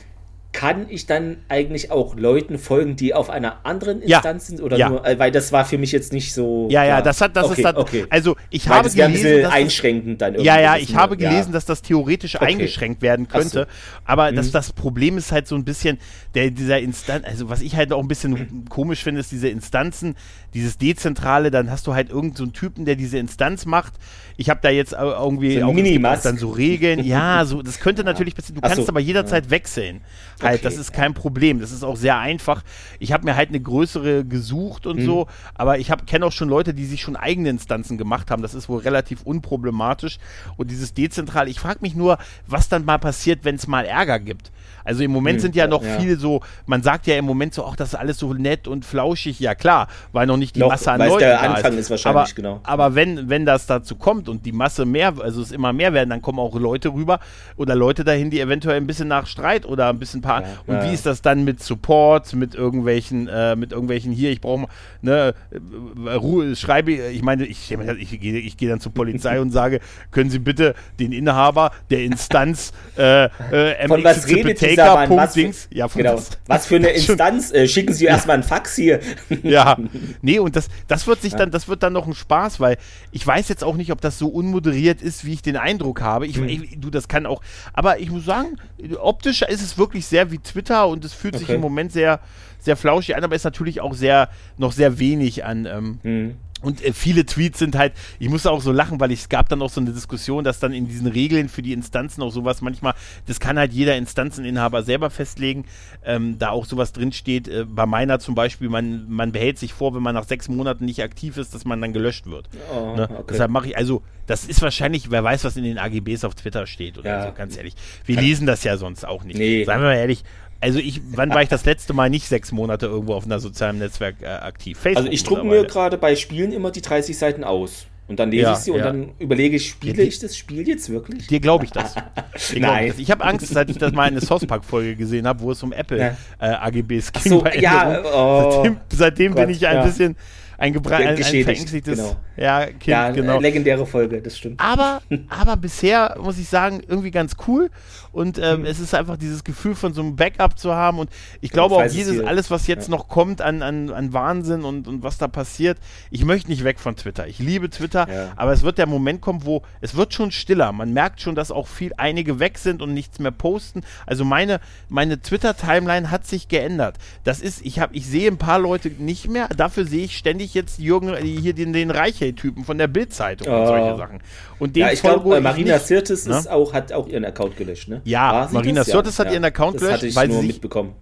[0.55, 4.18] kann ich dann eigentlich auch Leuten folgen, die auf einer anderen Ja.
[4.18, 4.62] Instanz sind?
[4.62, 4.88] Oder Ja.
[4.88, 6.68] nur, äh, weil das war für mich jetzt nicht so.
[6.70, 8.07] Ja, ja, das hat, das okay, ist dann, Okay.
[8.09, 11.00] also ich weil habe das gelesen, dass das, einschränkend dann ja, ja, das ich nur-
[11.02, 11.52] habe gelesen, ja.
[11.55, 12.46] dass das theoretisch Okay.
[12.46, 13.40] eingeschränkt werden Ach so.
[13.40, 13.66] könnte,
[14.05, 14.52] aber das, Mhm.
[14.52, 15.98] das Problem ist halt so ein bisschen,
[16.36, 20.14] der, dieser Instanz, also was ich halt auch ein bisschen komisch finde, ist diese Instanzen,
[20.55, 23.94] dieses Dezentrale, dann hast du halt irgendeinen so einen Typen, der diese Instanz macht.
[24.36, 28.36] Ich habe da jetzt irgendwie So auch dann so Regeln, ja, so, das könnte natürlich
[28.36, 28.88] passieren, du Ach kannst so.
[28.92, 30.00] aber jederzeit wechseln.
[30.45, 30.64] Halt, Okay.
[30.64, 32.62] das ist kein Problem, das ist auch sehr einfach.
[32.99, 34.90] Ich habe mir halt eine größere gesucht Mhm.
[34.90, 38.42] und so, aber ich kenne auch schon Leute, die sich schon eigene Instanzen gemacht haben.
[38.42, 40.18] Das ist wohl relativ unproblematisch.
[40.57, 44.20] Und dieses dezentral, ich frage mich nur, was dann mal passiert, wenn es mal Ärger
[44.20, 44.51] gibt.
[44.84, 45.98] Also im Moment Hm, sind ja noch ja.
[45.98, 48.84] viele so, man sagt ja im Moment so, ach, das ist alles so nett und
[48.84, 49.40] flauschig.
[49.40, 51.80] Ja klar, weil noch nicht die Noch, Masse an Leuten der Anfang ist.
[51.80, 52.60] ist wahrscheinlich, aber, genau.
[52.62, 56.10] Aber wenn, wenn das dazu kommt und die Masse mehr, also es immer mehr werden,
[56.10, 57.20] dann kommen auch Leute rüber
[57.56, 60.42] oder Leute dahin, die eventuell ein bisschen nach Streit oder ein bisschen paar.
[60.42, 64.30] Ja, und ja, wie ist das dann mit Support, mit irgendwelchen, äh, mit irgendwelchen hier,
[64.30, 64.68] ich brauche mal,
[65.02, 69.50] ne, äh, Ruhe, schreibe, ich meine, ich, ich, gehe ich gehe dann zur Polizei und
[69.50, 75.40] sage, können Sie bitte den Inhaber der Instanz äh, äh, Von was redet Was für,
[75.40, 76.14] Dings, ja, genau.
[76.14, 77.52] was, was für eine Instanz?
[77.52, 79.00] Äh, schicken Sie erstmal einen Fax hier.
[79.42, 79.76] ja,
[80.22, 82.76] nee, und das, das wird sich dann, das wird dann noch ein Spaß, weil
[83.12, 86.26] ich weiß jetzt auch nicht, ob das so unmoderiert ist, wie ich den Eindruck habe.
[86.26, 87.42] Ich, ich, du, das kann auch,
[87.72, 88.57] aber ich muss sagen,
[89.00, 91.57] optisch ist es wirklich sehr wie Twitter und es fühlt sich Okay.
[91.57, 92.20] im Moment sehr,
[92.59, 95.66] sehr flauschig an, aber ist natürlich auch sehr, noch sehr wenig an.
[95.66, 96.36] Ähm, Hm.
[96.64, 99.48] Und äh, viele Tweets sind halt, ich musste auch so lachen, weil ich, es gab
[99.48, 102.60] dann auch so eine Diskussion, dass dann in diesen Regeln für die Instanzen auch sowas
[102.62, 102.94] manchmal,
[103.26, 105.64] das kann halt jeder Instanzeninhaber selber festlegen,
[106.04, 107.48] ähm, da auch sowas drinsteht.
[107.48, 110.84] Äh, bei meiner zum Beispiel, man, man behält sich vor, wenn man nach sechs Monaten
[110.86, 112.48] nicht aktiv ist, dass man dann gelöscht wird.
[112.74, 113.08] Oh, ne?
[113.10, 113.24] okay.
[113.30, 116.66] Deshalb mache ich, also, das ist wahrscheinlich, wer weiß, was in den AGBs auf Twitter
[116.66, 117.26] steht oder Ja.
[117.26, 117.74] so, ganz ehrlich.
[118.06, 119.36] Wir lesen das ja sonst auch nicht.
[119.38, 119.64] Nee.
[119.64, 120.24] Seien wir mal ehrlich.
[120.64, 123.78] Also ich, wann war ich das letzte Mal nicht sechs Monate irgendwo auf einer sozialen
[123.78, 124.78] Netzwerk äh, aktiv?
[124.78, 127.86] Facebook Also ich drucke mir gerade bei Spielen immer die 30 Seiten aus.
[128.06, 128.84] Und dann lese Ja, ich sie und ja.
[128.84, 131.26] dann überlege ich, spiele ich das Spiel jetzt wirklich?
[131.26, 131.94] Dir glaube ich das.
[132.52, 132.84] Dir Nein.
[132.84, 132.98] Ich, das.
[133.00, 135.52] ich habe Angst, seit ich das mal in eine South Park Folge gesehen habe, wo
[135.52, 136.16] es um Apple Ja.
[136.38, 137.22] äh, AGBs ging.
[137.24, 138.50] so, ja, oh.
[138.62, 140.16] seitdem seitdem bin Gott, ich ein bisschen
[140.59, 142.16] ein, gebra- ein, ein verängstigtes genau.
[142.36, 143.40] ja, Kind, ja, genau.
[143.40, 144.61] legendäre Folge, das stimmt.
[144.61, 147.70] Aber, aber bisher muss ich sagen, irgendwie ganz cool.
[148.12, 148.66] Und ähm, Mhm.
[148.66, 151.00] es ist einfach dieses Gefühl von so einem Backup zu haben.
[151.00, 152.92] Und ich glaube auch, jedes, alles, was jetzt Ja.
[152.96, 155.78] noch kommt an, an, an Wahnsinn und, und was da passiert,
[156.11, 157.26] ich möchte nicht weg von Twitter.
[157.26, 158.32] Ich liebe Twitter, Ja.
[158.36, 160.70] aber es wird der Moment kommen, wo es wird schon stiller.
[160.72, 163.82] Man merkt schon, dass auch viel einige weg sind und nichts mehr posten.
[164.07, 166.96] Also meine, meine Twitter-Timeline hat sich geändert.
[167.24, 169.48] Das ist, ich habe, ich sehe ein paar Leute nicht mehr.
[169.48, 173.55] Dafür sehe ich ständig jetzt Jürgen, äh, hier den, den Reichel-Typen von der Bild-Zeitung und
[173.55, 173.66] Oh.
[173.66, 174.18] solche Sachen.
[174.59, 175.78] Und den Ja, ich glaube, äh, ich Marina.
[175.78, 176.36] Sirtis ne?
[176.38, 178.03] ist auch, hat auch ihren Account gelöscht, ne?
[178.05, 178.84] Ja, Marina?
[178.84, 180.92] Sirtis hat ihren Account das gelöscht, hatte ich weil sie sich- mitbekommen.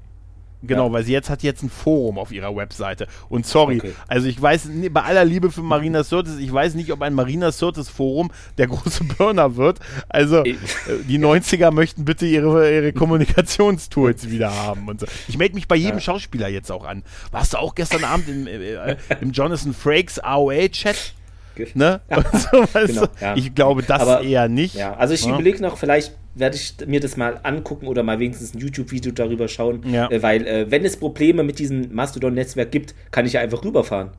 [0.65, 0.93] Genau, Ja.
[0.93, 3.09] weil sie jetzt hat jetzt ein Forum auf ihrer Webseite.
[3.29, 3.93] Und sorry, Okay.
[4.09, 7.51] also ich weiß, bei aller Liebe für Marina Sirtis, ich weiß nicht, ob ein Marina
[7.51, 9.81] Sirtis Forum der große Burner wird.
[10.09, 10.55] Also äh,
[11.09, 15.07] die 90er möchten bitte ihre, ihre Kommunikationstools wieder haben und so.
[15.29, 16.01] Ich melde mich bei jedem Ja.
[16.01, 17.03] Schauspieler jetzt auch an.
[17.31, 21.15] Warst du auch gestern Abend im, äh, im Jonathan Frakes AOL-Chat?
[21.75, 22.01] Ne?
[22.33, 23.37] So, weißt Genau, ja.
[23.37, 24.75] Ich glaube das Aber- eher nicht.
[24.75, 25.35] Ja, also ich Ja.
[25.35, 29.49] überlege noch, vielleicht werde ich mir das mal angucken oder mal wenigstens ein YouTube-Video darüber
[29.49, 30.11] schauen, Ja.
[30.11, 34.11] äh, weil äh, wenn es Probleme mit diesem Mastodon-Netzwerk gibt, kann ich ja einfach rüberfahren.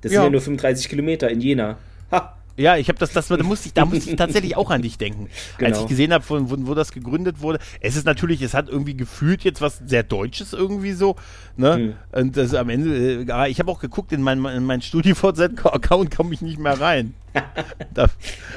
[0.00, 0.18] Das Ja.
[0.20, 1.78] sind ja nur 35 Kilometer in Jena.
[2.10, 4.82] Ha, Ja, ich habe das, das da musste ich, da musste ich tatsächlich auch an
[4.82, 5.80] dich denken, als Genau.
[5.82, 7.60] ich gesehen habe, wo, wo das gegründet wurde.
[7.80, 11.14] Es ist natürlich, es hat irgendwie gefühlt jetzt was sehr Deutsches irgendwie so,
[11.56, 11.74] ne?
[11.76, 11.94] Hm.
[12.10, 16.14] Und das am Ende, äh, aber ich habe auch geguckt in meinen in mein StudiVZ-Account
[16.14, 17.14] komme ich nicht mehr rein.
[17.94, 18.08] da,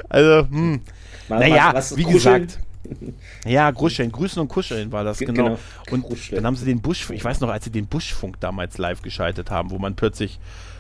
[0.10, 0.82] also, hm.
[1.30, 2.48] mal Naja, was- was wie kuscheln.
[2.48, 2.60] gesagt.
[3.46, 5.44] Ja, Gruscheln, Grüßen und Kuscheln war das, Ge- genau.
[5.46, 5.60] genau,
[5.92, 6.38] Und Gruscheln.
[6.38, 9.52] dann haben sie den Busch, ich weiß noch, als sie den Buschfunk damals live geschaltet
[9.52, 10.40] haben, wo man plötzlich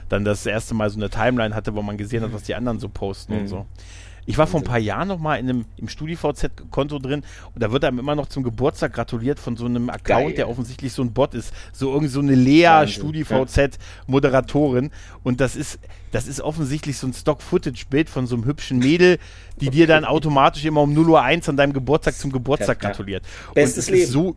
[0.10, 2.80] dann das erste Mal so eine Timeline hatte, wo man gesehen hat, was die anderen
[2.80, 3.66] so posten und so.
[4.28, 7.22] Ich war vor ein paar Jahren noch mal in einem, im StudiVZ-Konto drin
[7.54, 10.34] und da wird einem immer noch zum Geburtstag gratuliert von so einem Account, Geil.
[10.34, 11.54] der offensichtlich so ein Bot ist.
[11.74, 14.90] So irgend so eine Lea StudiVZ-Moderatorin.
[15.24, 15.78] Und das ist,
[16.12, 19.18] das ist offensichtlich so ein Stock-Footage-Bild von so einem hübschen Mädel,
[19.62, 22.90] die dir dann automatisch immer um 0 Uhr 1 an deinem Geburtstag zum Geburtstag Ja,
[22.90, 23.24] gratuliert.
[23.54, 24.12] Bestes und es ist Leben.
[24.12, 24.36] so,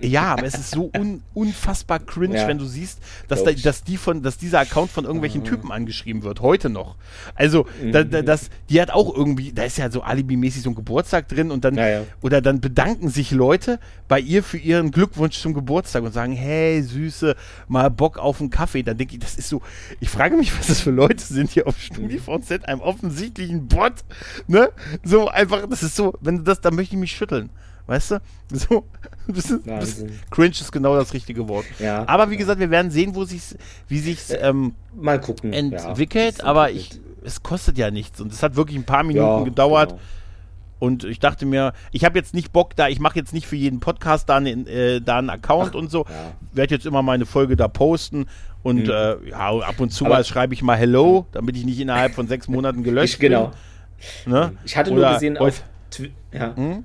[0.00, 2.46] ja, aber es ist so un, unfassbar cringe, Ja.
[2.48, 2.98] wenn du siehst,
[3.28, 6.94] dass, da, dass, die von, dass dieser Account von irgendwelchen Typen angeschrieben wird, heute noch.
[7.34, 7.92] Also, Mhm.
[7.92, 11.28] da, da, das, die hat auch irgendwie, da ist ja so alibimäßig so ein Geburtstag
[11.28, 12.02] drin und dann, ja.
[12.22, 16.80] oder dann bedanken sich Leute bei ihr für ihren Glückwunsch zum Geburtstag und sagen, hey,
[16.82, 17.34] Süße,
[17.68, 18.82] mal Bock auf einen Kaffee.
[18.84, 19.62] Dann denke ich, das ist so,
[19.98, 23.94] ich frage mich, was das für Leute sind hier auf StudiVZ, einem offensichtlichen Bot,
[24.46, 24.70] ne?
[25.02, 27.50] So einfach, das ist so, wenn du das, dann möchte ich mich schütteln.
[27.86, 28.18] Weißt du?
[28.52, 28.84] So,
[29.26, 31.64] ein bisschen, bisschen cringe ist genau das richtige Wort.
[31.80, 32.06] Ja.
[32.08, 33.56] Aber wie gesagt, wir werden sehen, wo sich's,
[33.88, 35.52] wie sich's ähm, Mal gucken.
[35.52, 39.38] entwickelt, ja, aber ich, es kostet ja nichts und es hat wirklich ein paar Minuten
[39.38, 39.90] Ja, gedauert.
[39.90, 40.00] genau.
[40.78, 43.56] Und ich dachte mir, ich habe jetzt nicht Bock da, ich mache jetzt nicht für
[43.56, 46.06] jeden Podcast da einen, äh, da einen Account und so.
[46.08, 46.32] ja.
[46.52, 48.26] Werde jetzt immer meine Folge da posten
[48.62, 48.90] und Mhm.
[48.90, 52.14] äh, ja, ab und zu Aber- mal schreibe ich mal Hello, damit ich nicht innerhalb
[52.14, 53.52] von sechs Monaten gelöscht Ich, genau.
[54.24, 54.32] bin.
[54.32, 54.52] Ne?
[54.64, 56.84] Ich hatte Oder nur gesehen, auf, Twi ja, Hm?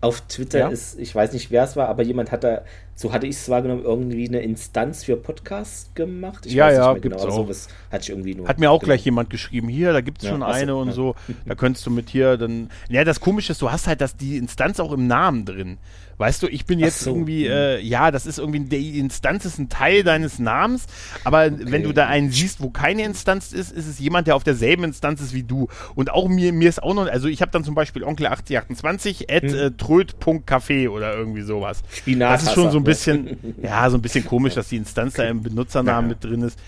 [0.00, 0.68] auf Twitter Ja?
[0.68, 2.62] ist, ich weiß nicht, wer es war, aber jemand hat da,
[2.96, 6.46] so hatte ich es wahrgenommen, irgendwie eine Instanz für Podcasts gemacht.
[6.46, 7.36] Ich Ja, weiß ja, nicht mehr gibt's aber auch.
[7.36, 8.46] sowas hatte ich irgendwie nur.
[8.48, 8.90] Hat mir auch genau.
[8.90, 10.94] gleich jemand geschrieben, hier, da gibt es Ja, schon ach so, eine und ja.
[10.94, 11.14] so.
[11.44, 12.70] Da könntest du mit hier dann.
[12.88, 15.78] Ja, das Komische ist, du hast halt das, die Instanz auch im Namen drin.
[16.16, 17.52] Weißt du, ich bin jetzt so, irgendwie, hm.
[17.52, 20.86] äh, ja, das ist irgendwie, die Instanz ist ein Teil deines Namens,
[21.24, 24.44] aber wenn du da einen siehst, wo keine Instanz ist, ist es jemand, der auf
[24.44, 25.66] derselben Instanz ist wie du.
[25.96, 29.42] Und auch mir, mir ist auch noch, also ich habe dann zum Beispiel Onkel8028 at
[29.42, 29.54] Hm.
[29.58, 31.82] äh, tröd.café oder irgendwie sowas.
[31.90, 32.90] Spinat Das ist schon so ein ne?
[32.90, 36.16] bisschen, ja, so ein bisschen komisch, dass die Instanz da im Benutzernamen Ja.
[36.16, 36.58] mit drin ist.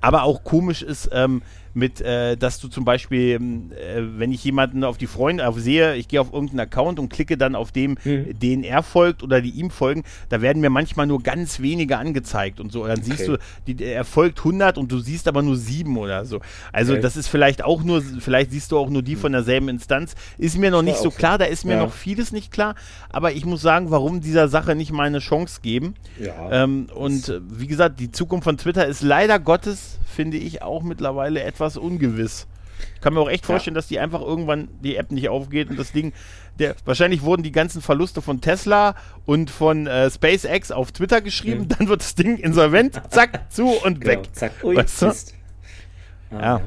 [0.00, 1.42] Aber auch komisch ist ähm,
[1.74, 5.58] mit, äh, dass du zum Beispiel, ähm, äh, wenn ich jemanden auf die Freunde auf
[5.60, 8.38] sehe, ich gehe auf irgendeinen Account und klicke dann auf dem, Hm.
[8.38, 12.60] den er folgt oder die ihm folgen, da werden mir manchmal nur ganz wenige angezeigt
[12.60, 12.84] und so.
[12.84, 13.42] Und dann siehst du, Okay.
[13.74, 16.40] die, er folgt 100 und du siehst aber nur sieben oder so.
[16.72, 17.02] Also Okay.
[17.02, 20.14] das ist vielleicht auch nur, vielleicht siehst du auch nur die von derselben Instanz.
[20.38, 21.80] Ist mir noch nicht so klar, da ist mir Ja.
[21.84, 22.74] noch vieles nicht klar,
[23.10, 25.94] aber ich muss sagen, warum dieser Sache nicht mal eine Chance geben.
[26.18, 26.64] Ja.
[26.64, 31.42] Ähm, und wie gesagt, die Zukunft von Twitter ist leider Gottes, finde ich, auch mittlerweile
[31.42, 32.46] etwas ungewiss.
[32.94, 33.48] Ich kann mir auch echt Ja.
[33.54, 36.12] vorstellen, dass die einfach irgendwann die App nicht aufgeht und das Ding,
[36.58, 41.68] der, wahrscheinlich wurden die ganzen Verluste von Tesla und von äh, SpaceX auf Twitter geschrieben,
[41.68, 44.00] dann wird das Ding insolvent, zack, zu und Mhm.
[44.00, 44.12] genau.
[44.22, 44.28] weg.
[44.32, 45.06] Zack, ui, Weißt du?
[45.06, 46.60] Ah, Ja.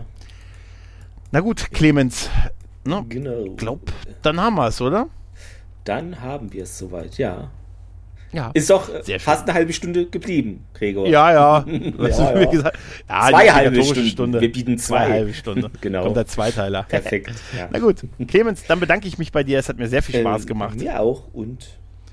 [1.31, 2.29] Na gut, Clemens,
[2.85, 3.53] ne, Genau.
[3.55, 3.81] glaub,
[4.23, 5.07] dann haben wir es, oder?
[5.83, 7.51] Dann haben wir es soweit, ja.
[8.31, 8.51] Ja.
[8.53, 11.07] Ist doch äh, fast eine halbe Stunde geblieben, Gregor.
[11.07, 11.65] Ja, ja.
[11.97, 12.45] Was Ja, ja.
[12.49, 12.77] gesagt?
[13.09, 14.09] Ja, Zwei halbe Stunden.
[14.09, 14.41] Stunde.
[14.41, 15.09] Wir bieten zwei.
[15.09, 15.71] halbe Stunde.
[15.81, 16.03] Genau.
[16.03, 16.83] Kommt der Zweiteiler.
[16.83, 17.31] Perfekt.
[17.57, 17.67] Ja.
[17.71, 19.57] Na gut, Clemens, dann bedanke ich mich bei dir.
[19.59, 20.75] Es hat mir sehr viel Spaß Ähm, gemacht.
[20.79, 21.67] Mir auch und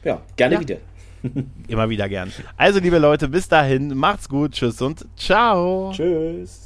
[0.04, 0.76] ja, gerne wieder.
[1.68, 2.32] Immer wieder gern.
[2.56, 5.90] Also, liebe Leute, bis dahin, macht's gut, tschüss und ciao.
[5.92, 6.65] Tschüss.